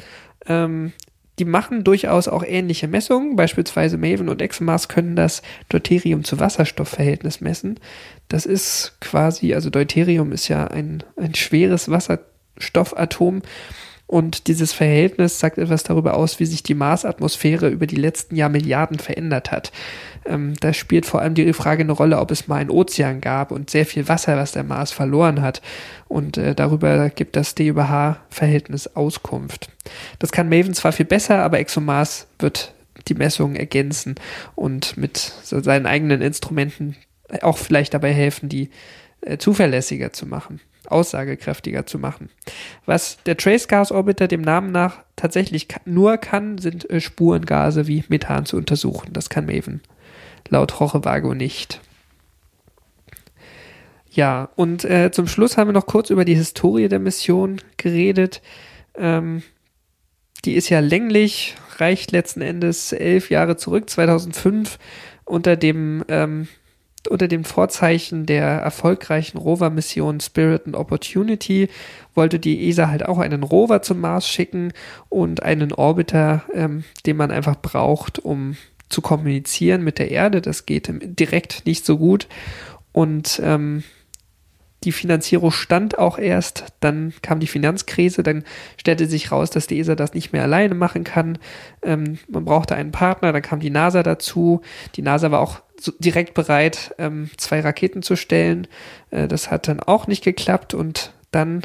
Ähm, 0.48 0.94
die 1.40 1.46
machen 1.46 1.84
durchaus 1.84 2.28
auch 2.28 2.44
ähnliche 2.44 2.88
Messungen. 2.88 3.36
Beispielsweise 3.36 3.98
Maven 3.98 4.30
und 4.30 4.42
ExoMars 4.42 4.90
können 4.90 5.16
das 5.16 5.42
Deuterium 5.70 6.24
zu 6.24 6.40
Wasserstoffverhältnis 6.40 7.42
messen. 7.42 7.80
Das 8.28 8.46
ist 8.46 8.98
quasi, 9.00 9.54
also 9.54 9.70
Deuterium 9.70 10.32
ist 10.32 10.50
ja 10.50 10.68
ein, 10.68 11.04
ein 11.18 11.34
schweres 11.34 11.90
Wasserstoffatom 11.90 13.42
Und 14.10 14.48
dieses 14.48 14.74
Verhältnis 14.74 15.38
sagt 15.38 15.60
etwas 15.60 15.84
darüber 15.84 16.16
aus, 16.16 16.40
wie 16.40 16.48
sich 16.48 16.64
die 16.64 16.74
Marsatmosphäre 16.74 17.70
über 17.70 17.86
die 17.86 17.96
letzten 17.96 18.36
Jahrmilliarden 18.36 18.98
verändert 18.98 19.52
hat. 19.52 19.72
Ähm, 20.26 20.56
da 20.60 20.74
spielt 20.74 21.06
vor 21.06 21.22
allem 21.22 21.36
die 21.36 21.54
Frage 21.54 21.84
eine 21.84 21.92
Rolle, 21.92 22.18
ob 22.18 22.32
es 22.32 22.48
mal 22.48 22.56
einen 22.56 22.72
Ozean 22.72 23.22
gab 23.22 23.52
und 23.52 23.70
sehr 23.70 23.86
viel 23.86 24.08
Wasser, 24.08 24.36
was 24.36 24.52
der 24.52 24.64
Mars 24.64 24.92
verloren 24.92 25.44
hat. 25.44 25.62
Und 26.08 26.40
äh, 26.40 26.56
darüber 26.56 27.12
gibt 27.12 27.36
das 27.36 27.54
D 27.54 27.68
über 27.68 27.88
H-Verhältnis 27.88 28.88
Auskunft. 28.96 29.70
Das 30.18 30.32
kann 30.32 30.50
Maven 30.50 30.74
zwar 30.74 30.92
viel 30.92 31.06
besser, 31.06 31.44
aber 31.44 31.60
ExoMars 31.60 32.26
wird 32.40 32.74
die 33.10 33.14
Messungen 33.14 33.58
ergänzen 33.58 34.16
und 34.56 34.98
mit 34.98 35.20
seinen 35.44 35.86
eigenen 35.86 36.24
Instrumenten 36.24 36.96
auch 37.42 37.60
vielleicht 37.60 37.94
dabei 37.94 38.12
helfen, 38.12 38.50
die 38.50 38.72
äh, 39.22 39.38
zuverlässiger 39.38 40.14
zu 40.14 40.26
machen, 40.26 40.62
aussagekräftiger 40.92 41.86
zu 41.86 42.00
machen. 42.00 42.30
Was 42.86 43.18
der 43.26 43.38
Trace 43.38 43.68
Gas 43.68 43.92
Orbiter 43.92 44.28
dem 44.28 44.42
Namen 44.42 44.72
nach 44.72 45.00
tatsächlich 45.16 45.68
nur 45.86 46.18
kann, 46.18 46.58
sind 46.58 46.90
äh, 46.90 47.02
Spurengase 47.02 47.88
wie 47.88 48.04
Methan 48.08 48.46
zu 48.46 48.58
untersuchen. 48.58 49.14
Das 49.14 49.30
kann 49.30 49.46
Maven 49.46 49.82
laut 50.50 50.80
Rochevago 50.80 51.34
nicht. 51.34 51.82
Ja, 54.12 54.50
und 54.56 54.86
äh, 54.86 55.12
zum 55.12 55.28
Schluss 55.28 55.58
haben 55.58 55.68
wir 55.70 55.74
noch 55.74 55.86
kurz 55.86 56.10
über 56.10 56.26
die 56.26 56.36
Historie 56.36 56.88
der 56.88 57.00
Mission 57.00 57.62
geredet. 57.78 58.42
Ähm, 58.96 59.44
die 60.46 60.56
ist 60.56 60.70
ja 60.70 60.80
länglich, 60.80 61.56
reicht 61.78 62.12
letzten 62.12 62.42
Endes 62.42 62.92
elf 62.92 63.30
Jahre 63.30 63.56
zurück, 63.56 63.90
2005, 63.90 64.80
unter 65.26 65.56
dem 65.56 66.04
ähm, 66.08 66.48
unter 67.10 67.28
dem 67.28 67.44
Vorzeichen 67.44 68.26
der 68.26 68.46
erfolgreichen 68.46 69.38
Rover-Mission 69.38 70.20
Spirit 70.20 70.66
and 70.66 70.76
Opportunity 70.76 71.70
wollte 72.16 72.40
die 72.40 72.68
ESA 72.70 72.90
halt 72.90 73.06
auch 73.06 73.18
einen 73.18 73.44
Rover 73.44 73.82
zum 73.82 74.00
Mars 74.00 74.28
schicken 74.28 74.74
und 75.10 75.44
einen 75.44 75.74
Orbiter, 75.74 76.44
ähm, 76.54 76.84
den 77.06 77.18
man 77.18 77.32
einfach 77.32 77.56
braucht, 77.56 78.20
um 78.20 78.58
zu 78.90 79.02
kommunizieren 79.02 79.84
mit 79.84 80.00
der 80.00 80.12
Erde. 80.12 80.42
Das 80.42 80.66
geht 80.66 80.90
direkt 80.92 81.66
nicht 81.66 81.86
so 81.86 81.98
gut. 81.98 82.28
Und 82.92 83.40
ähm, 83.44 83.84
die 84.84 84.92
Finanzierung 84.94 85.52
stand 85.52 85.98
auch 85.98 86.18
erst, 86.18 86.66
dann 86.80 87.14
kam 87.22 87.40
die 87.40 87.48
Finanzkrise, 87.48 88.24
dann 88.24 88.44
stellte 88.78 89.08
sich 89.08 89.32
raus, 89.32 89.50
dass 89.50 89.68
die 89.68 89.78
ESA 89.80 89.96
das 89.96 90.14
nicht 90.14 90.32
mehr 90.32 90.44
alleine 90.44 90.74
machen 90.74 91.04
kann. 91.04 91.38
Ähm, 91.82 92.18
man 92.30 92.46
brauchte 92.46 92.76
einen 92.76 92.92
Partner, 92.92 93.34
dann 93.34 93.42
kam 93.42 93.60
die 93.60 93.70
NASA 93.70 94.04
dazu. 94.04 94.62
Die 94.96 95.02
NASA 95.02 95.32
war 95.32 95.42
auch 95.42 95.62
direkt 96.00 96.34
bereit, 96.34 96.94
ähm, 96.98 97.30
zwei 97.38 97.62
Raketen 97.62 98.02
zu 98.02 98.16
stellen. 98.16 98.68
Äh, 99.12 99.28
das 99.28 99.52
hat 99.52 99.68
dann 99.68 99.80
auch 99.80 100.08
nicht 100.08 100.24
geklappt 100.24 100.74
und 100.74 101.14
dann, 101.32 101.62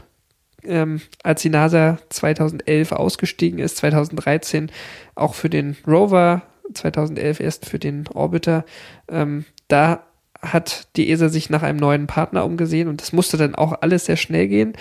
ähm, 0.62 1.00
als 1.22 1.42
die 1.42 1.50
NASA 1.50 1.98
2011 2.10 2.92
ausgestiegen 2.92 3.58
ist, 3.58 3.76
2013 3.78 4.70
auch 5.14 5.34
für 5.34 5.50
den 5.50 5.76
Rover, 5.86 6.42
2011 6.72 7.40
erst 7.40 7.66
für 7.66 7.78
den 7.78 8.08
Orbiter, 8.08 8.64
ähm, 9.08 9.44
da 9.68 10.04
hat 10.40 10.88
die 10.96 11.10
ESA 11.10 11.28
sich 11.28 11.50
nach 11.50 11.62
einem 11.62 11.78
neuen 11.78 12.06
Partner 12.06 12.44
umgesehen 12.44 12.88
und 12.88 13.00
das 13.00 13.12
musste 13.12 13.36
dann 13.36 13.54
auch 13.54 13.80
alles 13.80 14.06
sehr 14.06 14.16
schnell 14.16 14.48
gehen. 14.48 14.74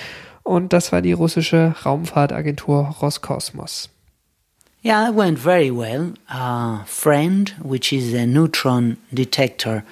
Und 0.44 0.74
das 0.74 0.92
war 0.92 1.02
die 1.02 1.14
russische 1.14 1.74
Raumfahrtagentur 1.86 2.96
Roskosmos. 3.02 3.93
Yeah, 4.84 5.08
it 5.08 5.14
went 5.14 5.40
very 5.40 5.72
well. 5.72 6.14
Uh, 6.28 6.84
FRIEND, 6.84 7.52
which 7.62 7.94
is 7.94 8.14
a 8.14 8.28
neutron 8.28 8.98
detector, 9.14 9.86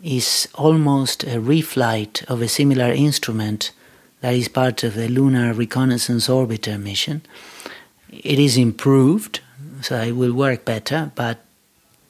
is 0.00 0.46
almost 0.54 1.24
a 1.24 1.40
reflight 1.40 2.24
of 2.26 2.40
a 2.40 2.46
similar 2.46 2.92
instrument 2.92 3.72
that 4.20 4.34
is 4.34 4.46
part 4.46 4.84
of 4.84 4.94
the 4.94 5.08
Lunar 5.08 5.52
Reconnaissance 5.52 6.28
Orbiter 6.28 6.80
mission. 6.80 7.22
It 8.10 8.38
is 8.38 8.56
improved, 8.56 9.40
so 9.82 10.00
it 10.00 10.12
will 10.12 10.32
work 10.32 10.64
better, 10.64 11.10
but 11.16 11.38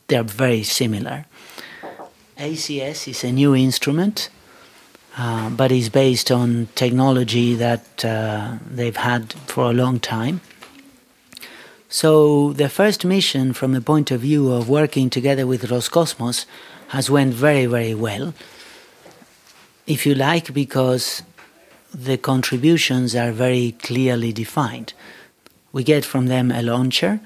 they're 0.09 0.23
very 0.23 0.65
similar. 0.65 1.25
ACS 2.37 3.09
is 3.09 3.25
a 3.25 3.33
new 3.33 3.55
instrument, 3.57 4.29
uh, 5.17 5.49
but 5.49 5.73
is 5.73 5.89
based 5.89 6.31
on 6.31 6.69
technology 6.75 7.55
that 7.55 8.05
uh, 8.05 8.59
they've 8.71 8.99
had 8.99 9.33
for 9.47 9.71
a 9.71 9.73
long 9.73 9.99
time. 9.99 10.43
So 11.89 12.53
the 12.53 12.69
first 12.69 13.05
mission, 13.05 13.55
from 13.55 13.73
the 13.73 13.81
point 13.81 14.11
of 14.11 14.21
view 14.21 14.53
of 14.53 14.69
working 14.69 15.09
together 15.09 15.47
with 15.47 15.71
Roscosmos, 15.71 16.45
has 16.89 17.11
went 17.11 17.33
very, 17.33 17.65
very 17.67 17.95
well. 17.95 18.35
If 19.87 20.05
you 20.05 20.15
like, 20.15 20.53
because 20.53 21.23
the 21.93 22.19
contributions 22.19 23.15
are 23.15 23.33
very 23.33 23.73
clearly 23.73 24.33
defined. 24.33 24.93
We 25.73 25.83
get 25.83 26.05
from 26.05 26.27
them 26.27 26.51
a 26.51 26.63
launcher 26.63 27.21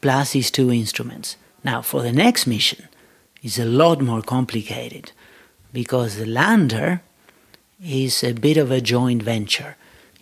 plus 0.00 0.32
these 0.32 0.50
two 0.50 0.72
instruments. 0.72 1.36
Now, 1.62 1.80
for 1.80 2.02
the 2.02 2.12
next 2.12 2.46
mission, 2.46 2.88
is 3.42 3.58
a 3.58 3.64
lot 3.64 4.00
more 4.00 4.22
complicated 4.22 5.12
because 5.72 6.16
the 6.16 6.26
lander 6.26 7.02
is 7.82 8.24
a 8.24 8.32
bit 8.32 8.56
of 8.56 8.70
a 8.70 8.80
joint 8.80 9.22
venture. 9.22 9.76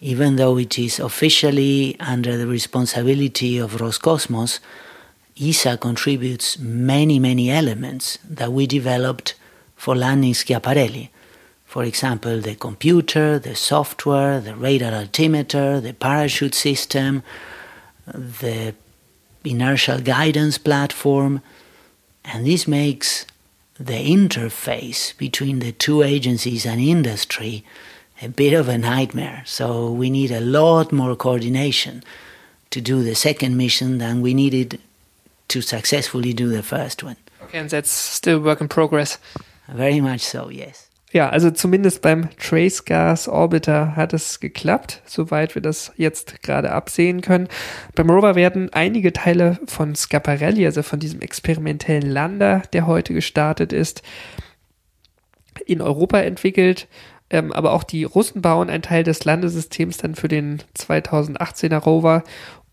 Even 0.05 0.35
though 0.35 0.59
it 0.59 0.81
is 0.81 0.99
officially 0.99 1.97
under 2.01 2.37
the 2.37 2.49
responsibility 2.49 3.57
of 3.57 3.77
Roscosmos, 3.77 4.59
ESA 5.41 5.79
contributes 5.79 6.59
many, 6.59 7.21
many 7.21 7.49
elements 7.53 8.19
that 8.29 8.53
we 8.53 8.67
developed 8.67 9.37
for 9.77 9.95
landing 9.95 10.33
Schiaparelli. 10.33 11.11
For 11.65 11.85
example, 11.85 12.41
the 12.41 12.57
computer, 12.57 13.39
the 13.39 13.55
software, 13.55 14.41
the 14.41 14.57
radar 14.57 14.93
altimeter, 14.93 15.81
the 15.81 15.95
parachute 15.95 16.57
system, 16.57 17.23
the 18.05 18.75
inertial 19.45 20.01
guidance 20.01 20.59
platform, 20.59 21.43
and 22.25 22.45
this 22.45 22.67
makes 22.67 23.25
the 23.79 23.95
interface 23.95 25.17
between 25.17 25.61
the 25.61 25.71
two 25.71 26.03
agencies 26.03 26.67
and 26.67 26.81
industry 26.81 27.65
a 28.23 28.29
bit 28.29 28.53
of 28.53 28.69
a 28.69 28.79
nightmare. 28.79 29.43
So 29.45 29.91
we 29.91 30.11
need 30.11 30.31
a 30.31 30.41
lot 30.41 30.93
more 30.93 31.17
coordination 31.17 32.03
to 32.71 32.81
do 32.81 33.03
the 33.03 33.15
second 33.15 33.57
mission 33.57 33.99
than 33.99 34.23
we 34.23 34.35
needed 34.35 34.79
to 35.49 35.61
successfully 35.61 36.33
do 36.33 36.49
the 36.49 36.63
first 36.63 37.03
one. 37.03 37.17
Okay, 37.43 37.59
and 37.59 37.71
that's 37.71 37.91
still 37.91 38.41
work 38.41 38.61
in 38.61 38.69
progress. 38.69 39.19
Very 39.69 40.01
much 40.01 40.23
so, 40.23 40.51
yes. 40.51 40.89
Ja, 41.13 41.29
also 41.29 41.51
zumindest 41.51 42.01
beim 42.01 42.31
Trace 42.39 42.87
Gas 42.87 43.29
Orbiter 43.29 43.97
hat 43.97 44.15
es 44.15 44.41
geklappt, 44.41 45.03
soweit 45.05 45.55
wir 45.55 45.61
das 45.61 45.93
jetzt 45.97 46.43
gerade 46.43 46.73
absehen 46.73 47.21
können. 47.21 47.49
Beim 47.95 48.09
Rover 48.09 48.35
werden 48.35 48.73
einige 48.73 49.13
Teile 49.13 49.59
von 49.67 49.95
Schiaparelli, 49.95 50.65
also 50.65 50.83
von 50.83 51.01
diesem 51.01 51.21
experimentellen 51.21 52.11
Lander, 52.11 52.63
der 52.73 52.87
heute 52.87 53.13
gestartet 53.13 53.75
ist, 53.75 54.01
in 55.67 55.83
Europa 55.83 56.19
entwickelt. 56.21 56.89
Ähm, 57.33 57.51
aber 57.51 57.73
auch 57.73 57.83
die 57.83 58.05
Russen 58.05 58.43
bauen 58.43 58.71
einen 58.71 58.83
Teil 58.83 59.03
des 59.03 59.25
Landesystems 59.25 59.97
dann 59.97 60.15
für 60.15 60.29
den 60.29 60.63
2018er 60.79 61.79
Rover 61.79 62.23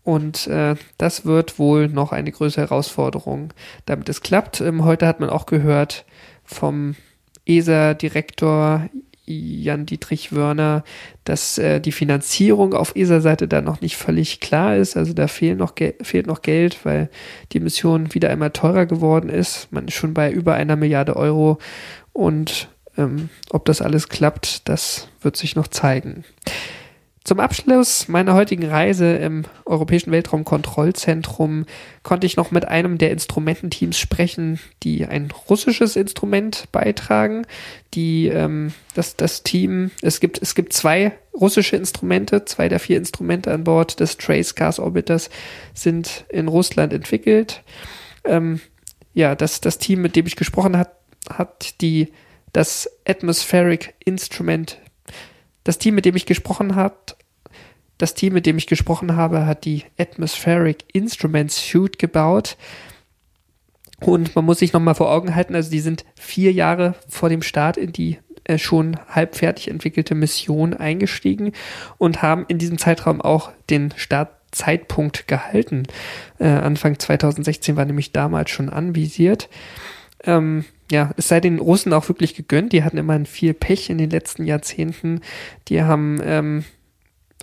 und 0.02 0.46
äh, 0.46 0.76
das 0.98 1.24
wird 1.24 1.58
wohl 1.58 1.88
noch 1.88 2.12
eine 2.12 2.30
größere 2.30 2.62
Herausforderung, 2.62 3.52
damit 3.86 4.08
es 4.08 4.22
klappt. 4.22 4.60
Ähm, 4.60 4.84
heute 4.84 5.06
hat 5.06 5.20
man 5.20 5.30
auch 5.30 5.46
gehört 5.46 6.04
vom 6.44 6.94
ESA-Direktor 7.46 8.88
Jan-Dietrich 9.26 10.34
Wörner, 10.34 10.84
dass 11.24 11.58
äh, 11.58 11.80
die 11.80 11.92
Finanzierung 11.92 12.74
auf 12.74 12.96
ESA-Seite 12.96 13.46
da 13.46 13.60
noch 13.60 13.80
nicht 13.80 13.96
völlig 13.96 14.40
klar 14.40 14.76
ist. 14.76 14.96
Also 14.96 15.12
da 15.12 15.28
fehlt 15.28 15.58
noch, 15.58 15.74
fehlt 16.02 16.26
noch 16.26 16.42
Geld, 16.42 16.84
weil 16.84 17.10
die 17.52 17.60
Mission 17.60 18.12
wieder 18.14 18.30
einmal 18.30 18.50
teurer 18.50 18.86
geworden 18.86 19.28
ist. 19.30 19.68
Man 19.70 19.88
ist 19.88 19.94
schon 19.94 20.14
bei 20.14 20.32
über 20.32 20.54
einer 20.54 20.76
Milliarde 20.76 21.16
Euro 21.16 21.58
und 22.12 22.68
ähm, 23.00 23.28
ob 23.50 23.64
das 23.64 23.82
alles 23.82 24.08
klappt, 24.08 24.68
das 24.68 25.08
wird 25.22 25.36
sich 25.36 25.56
noch 25.56 25.68
zeigen. 25.68 26.24
Zum 27.22 27.38
Abschluss 27.38 28.08
meiner 28.08 28.32
heutigen 28.34 28.64
Reise 28.64 29.14
im 29.16 29.44
Europäischen 29.66 30.10
Weltraumkontrollzentrum 30.10 31.66
konnte 32.02 32.26
ich 32.26 32.36
noch 32.36 32.50
mit 32.50 32.66
einem 32.66 32.96
der 32.96 33.10
Instrumententeams 33.10 33.98
sprechen, 33.98 34.58
die 34.82 35.04
ein 35.04 35.30
russisches 35.48 35.96
Instrument 35.96 36.64
beitragen. 36.72 37.46
Die, 37.92 38.28
ähm, 38.28 38.72
das, 38.94 39.16
das 39.16 39.42
Team, 39.42 39.90
es 40.00 40.20
gibt, 40.20 40.40
es 40.40 40.54
gibt 40.54 40.72
zwei 40.72 41.12
russische 41.34 41.76
Instrumente, 41.76 42.46
zwei 42.46 42.70
der 42.70 42.80
vier 42.80 42.96
Instrumente 42.96 43.52
an 43.52 43.64
Bord 43.64 44.00
des 44.00 44.16
Trace 44.16 44.54
Gas 44.54 44.80
Orbiters 44.80 45.28
sind 45.74 46.24
in 46.30 46.48
Russland 46.48 46.94
entwickelt. 46.94 47.62
Ähm, 48.24 48.60
ja, 49.12 49.34
das, 49.34 49.60
das 49.60 49.76
Team, 49.76 50.00
mit 50.00 50.16
dem 50.16 50.26
ich 50.26 50.36
gesprochen 50.36 50.76
hat, 50.76 50.96
hat 51.28 51.80
die, 51.82 52.08
das 52.52 52.90
Atmospheric 53.06 53.94
Instrument 54.04 54.78
das 55.64 55.78
Team, 55.78 55.94
mit 55.94 56.04
dem 56.04 56.16
ich 56.16 56.26
gesprochen 56.26 56.74
habe, 56.74 56.96
das 57.98 58.14
Team, 58.14 58.32
mit 58.32 58.46
dem 58.46 58.56
ich 58.56 58.66
gesprochen 58.66 59.16
habe, 59.16 59.44
hat 59.44 59.64
die 59.64 59.84
Atmospheric 59.98 60.84
Instruments 60.94 61.68
Suite 61.68 61.98
gebaut. 61.98 62.56
Und 64.00 64.34
man 64.34 64.46
muss 64.46 64.60
sich 64.60 64.72
nochmal 64.72 64.94
vor 64.94 65.12
Augen 65.12 65.34
halten, 65.34 65.54
also 65.54 65.70
die 65.70 65.80
sind 65.80 66.06
vier 66.18 66.52
Jahre 66.52 66.94
vor 67.08 67.28
dem 67.28 67.42
Start 67.42 67.76
in 67.76 67.92
die 67.92 68.18
äh, 68.44 68.56
schon 68.56 68.96
halb 69.08 69.36
fertig 69.36 69.68
entwickelte 69.68 70.14
Mission 70.14 70.72
eingestiegen 70.72 71.52
und 71.98 72.22
haben 72.22 72.46
in 72.48 72.56
diesem 72.56 72.78
Zeitraum 72.78 73.20
auch 73.20 73.52
den 73.68 73.92
Startzeitpunkt 73.96 75.28
gehalten. 75.28 75.82
Äh, 76.38 76.48
Anfang 76.48 76.98
2016 76.98 77.76
war 77.76 77.84
nämlich 77.84 78.12
damals 78.12 78.48
schon 78.48 78.70
anvisiert. 78.70 79.50
Ähm, 80.24 80.64
ja, 80.90 81.12
es 81.16 81.28
sei 81.28 81.40
den 81.40 81.58
Russen 81.58 81.92
auch 81.92 82.08
wirklich 82.08 82.34
gegönnt. 82.34 82.72
Die 82.72 82.82
hatten 82.82 82.98
immerhin 82.98 83.26
viel 83.26 83.54
Pech 83.54 83.90
in 83.90 83.98
den 83.98 84.10
letzten 84.10 84.44
Jahrzehnten. 84.44 85.20
Die 85.68 85.82
haben, 85.82 86.20
ähm, 86.24 86.64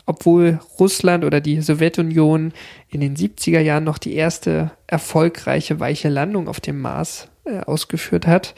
obwohl 0.06 0.60
Russland 0.80 1.24
oder 1.24 1.42
die 1.42 1.62
Sowjetunion 1.62 2.54
in 2.90 3.02
den 3.02 3.16
70er 3.16 3.60
Jahren 3.60 3.84
noch 3.84 3.98
die 3.98 4.16
erste 4.16 4.72
erfolgreiche 4.86 5.80
weiche 5.80 6.10
Landung 6.10 6.48
auf 6.48 6.60
dem 6.60 6.80
Mars 6.80 7.30
äh, 7.46 7.60
ausgeführt 7.60 8.28
hat, 8.28 8.54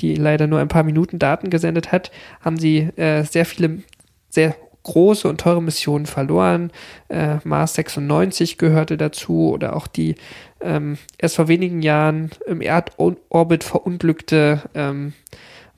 die 0.00 0.14
leider 0.14 0.46
nur 0.46 0.60
ein 0.60 0.68
paar 0.68 0.84
Minuten 0.84 1.18
Daten 1.18 1.50
gesendet 1.50 1.92
hat, 1.92 2.10
haben 2.40 2.58
sie 2.58 2.78
äh, 2.96 3.24
sehr 3.24 3.46
viele, 3.46 3.82
sehr 4.28 4.54
große 4.86 5.28
und 5.28 5.40
teure 5.40 5.62
Missionen 5.62 6.06
verloren. 6.06 6.70
Äh, 7.08 7.38
Mars 7.42 7.74
96 7.74 8.56
gehörte 8.56 8.96
dazu 8.96 9.50
oder 9.50 9.74
auch 9.74 9.88
die 9.88 10.14
ähm, 10.60 10.96
erst 11.18 11.36
vor 11.36 11.48
wenigen 11.48 11.82
Jahren 11.82 12.30
im 12.46 12.60
Erdorbit 12.60 13.64
verunglückte 13.64 14.62
ähm, 14.74 15.12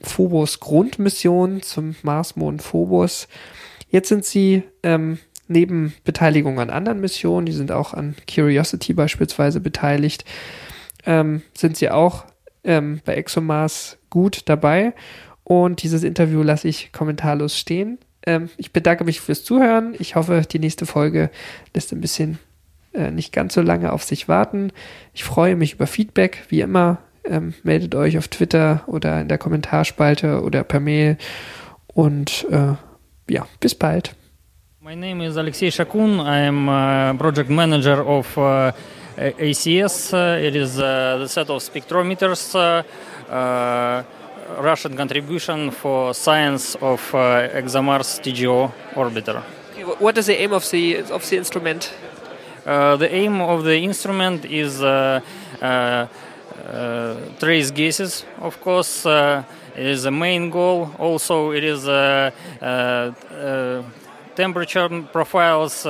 Phobos-Grundmission 0.03 1.63
zum 1.63 1.97
Marsmond 2.03 2.63
Phobos. 2.63 3.29
Jetzt 3.91 4.11
sind 4.11 4.27
sie 4.27 4.63
ähm, 4.83 5.19
neben 5.49 5.95
Beteiligung 6.05 6.61
an 6.61 6.69
anderen 6.69 7.01
Missionen, 7.01 7.47
die 7.47 7.53
sind 7.53 7.73
auch 7.73 7.95
an 7.95 8.15
Curiosity 8.33 8.93
beispielsweise 8.93 9.61
beteiligt, 9.61 10.27
ähm, 11.07 11.41
sind 11.57 11.79
sie 11.79 11.91
auch 11.91 12.27
ähm, 12.63 13.01
bei 13.07 13.15
ExoMars 13.15 13.97
gut 14.11 14.43
dabei. 14.45 14.93
Und 15.45 15.83
dieses 15.83 16.05
Interview 16.05 16.43
lasse 16.43 16.69
ich 16.69 16.93
kommentarlos 16.93 17.59
stehen. 17.59 17.99
Ähm, 18.27 18.51
ich 18.57 18.73
bedanke 18.73 19.05
mich 19.05 19.21
fürs 19.21 19.45
Zuhören. 19.45 19.95
Ich 19.99 20.17
hoffe, 20.17 20.43
die 20.51 20.59
nächste 20.59 20.87
Folge 20.87 21.31
lässt 21.75 21.93
ein 21.93 22.01
bisschen 22.01 22.39
äh, 22.93 23.11
nicht 23.11 23.33
ganz 23.33 23.55
so 23.55 23.63
lange 23.63 23.93
auf 23.93 24.03
sich 24.03 24.29
warten. 24.29 24.73
Ich 25.15 25.25
freue 25.25 25.57
mich 25.57 25.75
über 25.75 25.87
Feedback, 25.87 26.45
wie 26.49 26.61
immer. 26.61 26.99
Ähm, 27.25 27.55
meldet 27.63 27.95
euch 27.95 28.17
auf 28.19 28.29
Twitter 28.29 28.83
oder 28.87 29.21
in 29.21 29.29
der 29.29 29.39
Kommentarspalte 29.39 30.43
oder 30.43 30.65
per 30.65 30.81
Mail. 30.81 31.19
Und 31.87 32.47
äh, 32.51 32.75
ja, 33.33 33.47
bis 33.61 33.75
bald. 33.75 34.15
My 34.81 34.97
name 34.97 35.27
is 35.27 35.37
Alexei 35.37 35.71
Shakun. 35.71 36.19
I'm 36.21 36.69
a 36.71 37.13
project 37.13 37.51
manager 37.51 38.07
of 38.07 38.39
uh, 38.39 38.73
ACS. 39.19 40.13
Uh, 40.15 40.41
it 40.41 40.57
is 40.57 40.79
uh, 40.79 41.19
the 41.19 41.29
set 41.29 41.51
of 41.51 41.63
spectrometers. 41.63 42.55
Uh, 42.55 42.83
uh, 43.31 44.03
Russian 44.57 44.97
contribution 44.97 45.71
for 45.71 46.15
science 46.15 46.75
of 46.77 47.15
uh, 47.15 47.49
ExoMars 47.55 48.21
TGO 48.21 48.73
orbiter. 48.95 49.43
What 50.01 50.19
is 50.19 50.27
the 50.27 50.41
aim 50.41 50.53
of 50.53 50.69
the 50.71 50.97
of 50.97 51.29
the 51.29 51.37
instrument? 51.37 51.93
Uh, 52.67 52.97
the 52.97 53.13
aim 53.15 53.41
of 53.41 53.65
the 53.65 53.79
instrument 53.79 54.45
is 54.45 54.83
uh, 54.83 55.21
uh, 55.63 56.07
trace 57.39 57.71
gases, 57.71 58.25
of 58.39 58.61
course. 58.61 59.07
it 59.07 59.87
is 59.87 60.03
the 60.03 60.11
main 60.11 60.51
goal. 60.51 60.91
Also, 60.99 61.53
it 61.53 61.65
is 61.65 61.85
temperature 64.35 64.89
profiles, 65.13 65.85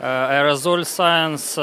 aerosol 0.00 0.84
science. 0.86 1.58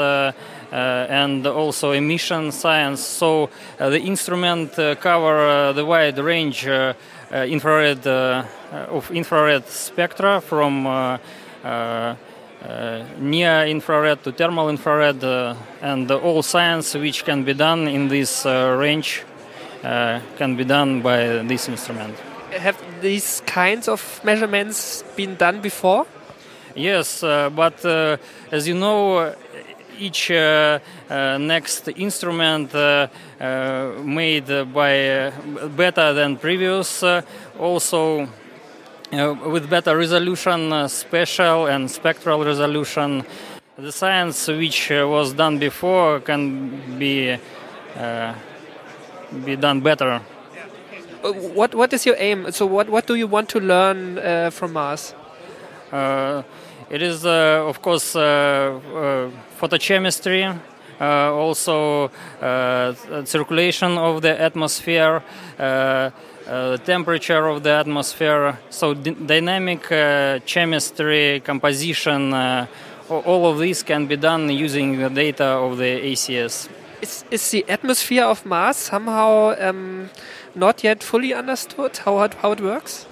Uh, 0.70 1.06
and 1.08 1.46
also 1.46 1.92
emission 1.92 2.52
science. 2.52 3.00
So 3.00 3.48
uh, 3.80 3.88
the 3.88 4.00
instrument 4.00 4.78
uh, 4.78 4.96
cover 4.96 5.72
the 5.72 5.82
wide 5.82 6.18
range 6.18 6.68
infrared 7.32 8.06
of 8.06 9.10
infrared 9.10 9.66
spectra 9.66 10.42
from 10.42 10.86
uh, 10.86 12.14
near 13.18 13.66
infrared 13.66 14.22
to 14.24 14.32
thermal 14.32 14.68
infrared 14.68 15.22
uh, 15.22 15.54
and 15.80 16.10
all 16.10 16.42
science 16.42 16.92
which 16.94 17.24
can 17.24 17.44
be 17.44 17.54
done 17.54 17.86
in 17.86 18.08
this 18.08 18.44
uh, 18.44 18.76
range 18.78 19.22
can 19.80 20.56
be 20.56 20.64
done 20.64 21.00
by 21.00 21.18
this 21.44 21.68
instrument. 21.68 22.18
Have 22.50 22.76
these 23.00 23.42
kinds 23.46 23.86
of 23.86 24.20
measurements 24.24 25.04
been 25.16 25.36
done 25.36 25.60
before? 25.60 26.04
Yes, 26.74 27.20
but 27.20 27.84
as 28.50 28.66
you 28.66 28.74
know, 28.74 29.34
each 29.98 30.30
uh, 30.30 30.78
uh, 31.10 31.38
next 31.38 31.88
instrument 31.88 32.74
uh, 32.74 33.08
made 34.02 34.46
by 34.72 35.32
better 35.76 36.12
than 36.12 36.36
previous 36.36 37.02
also 37.58 38.28
uh, 39.10 39.34
with 39.46 39.70
better 39.70 39.96
resolution, 39.96 40.70
uh, 40.70 40.86
spatial 40.86 41.66
and 41.66 41.90
spectral 41.90 42.44
resolution. 42.44 43.24
The 43.78 43.90
science 43.90 44.48
which 44.48 44.90
uh, 44.90 45.06
was 45.08 45.32
done 45.32 45.58
before 45.58 46.20
can 46.20 46.98
be 46.98 47.38
be 49.44 49.56
done 49.56 49.80
better. 49.80 50.20
What 51.54 51.74
what 51.74 51.92
is 51.92 52.04
your 52.04 52.16
aim? 52.18 52.52
So 52.52 52.66
what 52.66 52.90
what 52.90 53.06
do 53.06 53.14
you 53.14 53.26
want 53.26 53.48
to 53.50 53.60
learn 53.60 54.18
uh, 54.18 54.50
from 54.50 54.74
Mars? 54.74 55.14
Uh, 55.90 56.42
it 56.90 57.00
is 57.00 57.24
uh, 57.24 57.64
of 57.66 57.80
course 57.80 58.14
photochemistry, 59.58 60.58
also 61.00 62.10
circulation 63.24 63.98
of 63.98 64.22
the 64.22 64.40
atmosphere 64.40 65.22
uh, 66.48 66.78
temperature 66.78 67.46
of 67.46 67.62
the 67.62 67.70
atmosphere. 67.70 68.58
So 68.70 68.94
dynamic 68.94 69.92
uh, 69.92 70.40
chemistry, 70.46 71.40
composition, 71.44 72.32
uh, 72.32 72.66
all 73.10 73.46
of 73.46 73.58
this 73.58 73.82
can 73.82 74.06
be 74.06 74.16
done 74.16 74.48
using 74.50 74.98
the 74.98 75.10
data 75.10 75.44
of 75.44 75.78
the 75.78 76.00
ACS. 76.12 76.68
Is, 77.00 77.24
is 77.30 77.50
the 77.50 77.64
atmosphere 77.68 78.24
of 78.24 78.44
Mars 78.44 78.76
somehow 78.76 79.54
um, 79.60 80.10
not 80.54 80.82
yet 80.82 81.02
fully 81.02 81.32
understood 81.32 81.96
how 81.98 82.22
it, 82.22 82.34
how 82.34 82.52
it 82.52 82.60
works? 82.60 83.06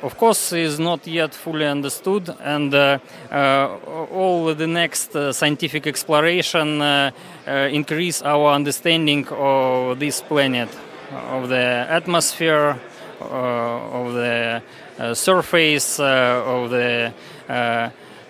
Uh, 0.00 0.06
of 0.06 0.16
course, 0.16 0.52
is 0.52 0.78
not 0.78 1.06
yet 1.06 1.34
fully 1.34 1.66
understood, 1.66 2.34
and 2.42 2.74
uh, 2.74 2.98
uh, 3.30 3.68
all 4.12 4.54
the 4.54 4.66
next 4.66 5.12
scientific 5.32 5.86
exploration 5.86 6.82
increase 7.46 8.22
our 8.22 8.52
understanding 8.52 9.26
of 9.28 9.98
this 9.98 10.20
planet 10.20 10.68
of 11.12 11.48
the 11.48 11.86
atmosphere, 11.88 12.78
uh, 13.20 13.24
of 13.24 14.14
the 14.14 14.62
uh, 14.98 15.14
surface, 15.14 15.98
uh, 16.00 16.42
of 16.46 16.70
the 16.70 17.12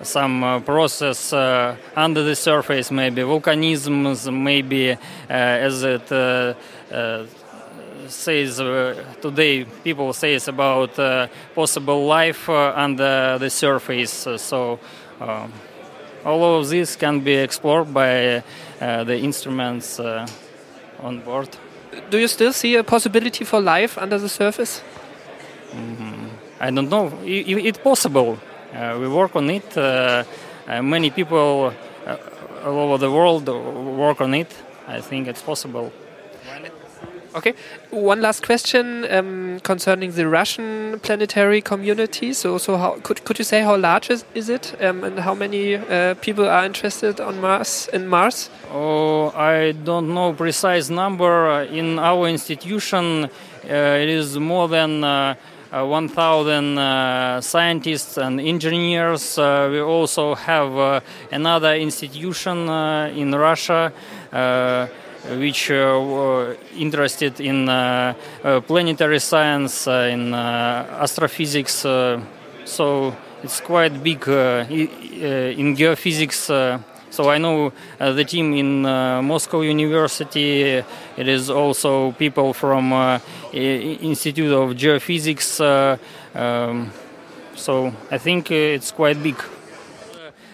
some 0.02 0.62
process 0.64 1.34
under 1.94 2.22
the 2.22 2.34
surface, 2.34 2.90
maybe 2.90 3.20
volcanisms, 3.20 4.32
maybe 4.32 4.96
as 5.28 5.82
it 5.82 6.10
says 8.10 8.60
uh, 8.60 9.04
today 9.20 9.64
people 9.64 10.12
says 10.12 10.48
about 10.48 10.98
uh, 10.98 11.26
possible 11.54 12.06
life 12.06 12.48
uh, 12.48 12.72
under 12.76 13.38
the 13.38 13.50
surface 13.50 14.26
so 14.36 14.78
all 16.24 16.58
of 16.58 16.68
this 16.68 16.96
can 16.96 17.20
be 17.20 17.34
explored 17.34 17.92
by 17.94 18.42
the 18.78 19.18
instruments 19.18 20.00
on 20.00 21.20
board 21.20 21.48
do 22.10 22.18
you 22.18 22.28
still 22.28 22.52
see 22.52 22.76
a 22.76 22.84
possibility 22.84 23.44
for 23.44 23.60
life 23.60 23.98
under 23.98 24.18
the 24.18 24.28
surface? 24.28 24.82
Mm-hmm. 25.70 26.28
I 26.60 26.70
don't 26.70 26.88
know. 26.88 27.12
It's 27.24 27.78
possible. 27.78 28.38
Uh, 28.72 28.98
we 29.00 29.08
work 29.08 29.34
on 29.34 29.50
it. 29.50 29.76
Uh, 29.76 30.24
uh, 30.68 30.82
many 30.82 31.10
people 31.10 31.72
uh, 32.06 32.16
all 32.64 32.78
over 32.78 32.98
the 32.98 33.10
world 33.10 33.48
work 33.48 34.20
on 34.20 34.34
it. 34.34 34.54
I 34.86 35.00
think 35.00 35.28
it's 35.28 35.42
possible. 35.42 35.92
Okay. 37.32 37.54
One 37.90 38.20
last 38.20 38.44
question 38.44 39.06
um, 39.08 39.60
concerning 39.60 40.10
the 40.12 40.26
Russian 40.26 40.98
planetary 41.00 41.60
community. 41.60 42.32
So, 42.32 42.58
so 42.58 42.76
how 42.76 42.98
could 43.02 43.24
could 43.24 43.38
you 43.38 43.44
say 43.44 43.62
how 43.62 43.76
large 43.76 44.10
is, 44.10 44.24
is 44.34 44.48
it, 44.48 44.74
um, 44.82 45.04
and 45.04 45.18
how 45.20 45.34
many 45.34 45.76
uh, 45.76 46.14
people 46.14 46.48
are 46.48 46.64
interested 46.64 47.20
on 47.20 47.40
Mars 47.40 47.88
in 47.92 48.08
Mars? 48.08 48.50
Oh, 48.72 49.30
I 49.30 49.72
don't 49.72 50.12
know 50.12 50.32
precise 50.32 50.90
number. 50.90 51.62
In 51.62 52.00
our 52.00 52.26
institution, 52.26 53.24
uh, 53.24 54.02
it 54.02 54.08
is 54.08 54.38
more 54.38 54.68
than. 54.68 55.04
Uh, 55.04 55.34
uh 55.72 55.86
1,000 55.86 56.78
uh, 56.78 57.40
scientists 57.40 58.18
and 58.18 58.40
engineers. 58.40 59.38
Uh, 59.38 59.68
we 59.70 59.80
also 59.80 60.34
have 60.34 61.00
another 61.30 61.76
institution 61.76 62.68
in 63.14 63.32
Russia 63.32 63.92
which 65.28 65.70
uh, 65.70 65.74
were 65.74 66.56
interested 66.76 67.40
in 67.40 67.68
uh, 67.68 68.14
uh, 68.42 68.60
planetary 68.60 69.20
science, 69.20 69.86
in 69.86 70.34
astrophysics. 70.34 71.74
so 72.64 73.16
it's 73.42 73.60
quite 73.60 74.02
big 74.02 74.26
in 74.28 75.76
geophysics. 75.76 76.80
So 77.10 77.28
I 77.28 77.38
know 77.38 77.72
uh, 77.98 78.12
the 78.12 78.24
team 78.24 78.54
in 78.54 78.86
uh, 78.86 79.20
Moscow 79.20 79.62
University. 79.62 80.62
It 81.16 81.28
is 81.28 81.50
also 81.50 82.12
people 82.12 82.54
from 82.54 82.92
uh, 82.92 83.18
Institute 83.52 84.52
of 84.52 84.76
Geophysics. 84.76 85.60
Uh, 85.60 86.38
um, 86.38 86.92
so 87.56 87.92
I 88.12 88.18
think 88.18 88.52
it's 88.52 88.92
quite 88.92 89.20
big. 89.20 89.34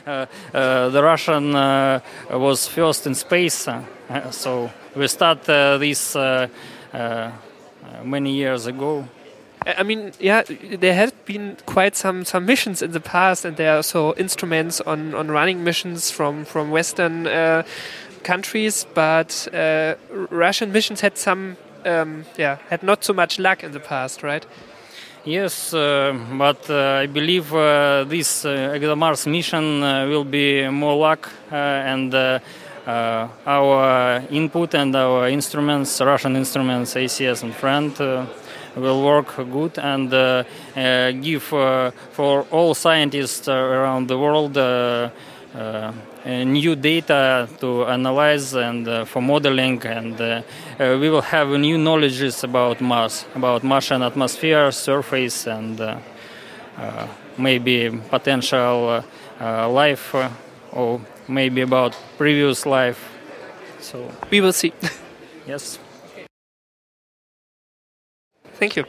Uh, 0.07 0.25
uh, 0.55 0.89
the 0.89 1.03
Russian 1.03 1.53
was 1.53 2.67
first 2.69 3.07
in 3.07 3.15
space, 3.15 3.69
so 4.31 4.71
we 4.95 5.09
start 5.09 5.45
this 5.45 6.17
many 8.05 8.35
years 8.35 8.67
ago. 8.67 9.09
I 9.67 9.83
mean, 9.83 10.13
yeah, 10.21 10.43
there 10.79 10.95
have 10.95 11.13
been 11.25 11.57
quite 11.67 11.97
some 11.97 12.25
some 12.25 12.47
missions 12.47 12.83
in 12.83 12.93
the 12.93 13.01
past, 13.01 13.45
and 13.45 13.57
there 13.57 13.73
are 13.73 13.77
also 13.77 14.15
instruments 14.15 14.81
on 14.81 15.13
on 15.15 15.29
running 15.29 15.65
missions 15.65 16.11
from 16.11 16.45
from 16.45 16.71
Western 16.71 17.27
uh, 17.27 17.65
countries, 18.23 18.87
but 18.95 19.49
uh, 19.53 19.95
Russian 20.31 20.73
missions 20.73 21.01
had 21.01 21.17
some, 21.17 21.57
um, 21.85 22.25
yeah, 22.37 22.59
had 22.69 22.83
not 22.83 23.05
so 23.05 23.13
much 23.13 23.39
luck 23.39 23.65
in 23.65 23.73
the 23.73 23.81
past, 23.81 24.23
right? 24.23 24.47
Yes, 25.25 25.75
uh, 25.75 26.15
but 26.39 26.71
uh, 26.71 27.03
I 27.03 27.07
believe 27.07 27.53
uh, 27.53 28.05
this 28.05 28.45
uh, 28.45 28.75
ExoMars 28.75 29.27
mission 29.27 29.83
uh, 29.83 30.07
will 30.07 30.25
be 30.25 30.69
more 30.69 30.97
luck 30.97 31.29
uh, 32.87 33.29
our 33.47 34.23
input 34.31 34.75
and 34.75 34.95
our 34.95 35.29
instruments, 35.29 36.01
Russian 36.01 36.37
instruments, 36.37 36.95
ACS 36.95 37.43
and 37.43 37.55
Friend, 37.55 38.29
will 38.77 39.03
work 39.03 39.35
good 39.51 39.79
and 39.79 40.13
uh, 40.13 40.45
uh, 40.77 41.11
give 41.13 41.53
uh, 41.53 41.91
for 42.13 42.43
all 42.51 42.75
scientists 42.75 43.49
around 43.49 44.09
the 44.09 44.19
world 44.19 44.57
new 46.27 46.77
data 46.77 47.49
to 47.61 47.87
analyze 47.87 48.53
and 48.55 48.87
uh, 48.89 49.05
for 49.05 49.23
modeling 49.23 49.81
and 49.87 50.21
uh, 50.21 50.43
uh, 50.79 50.99
we 51.01 51.09
will 51.09 51.23
have 51.23 51.49
new 51.49 51.79
knowledges 51.79 52.45
about 52.45 52.81
Mars, 52.81 53.25
about 53.35 53.63
Martian 53.63 54.03
atmosphere, 54.03 54.71
surface 54.73 55.47
and 55.47 55.81
maybe 57.39 57.91
potential 58.11 59.03
life 59.41 60.15
or 60.73 61.01
maybe 61.29 61.61
about 61.61 61.97
previous 62.17 62.67
life. 62.67 63.13
So 63.81 64.11
we 64.31 64.41
will 64.41 64.53
see. 64.53 64.73
yes. 65.47 65.79
Thank 68.59 68.77
you. 68.77 68.85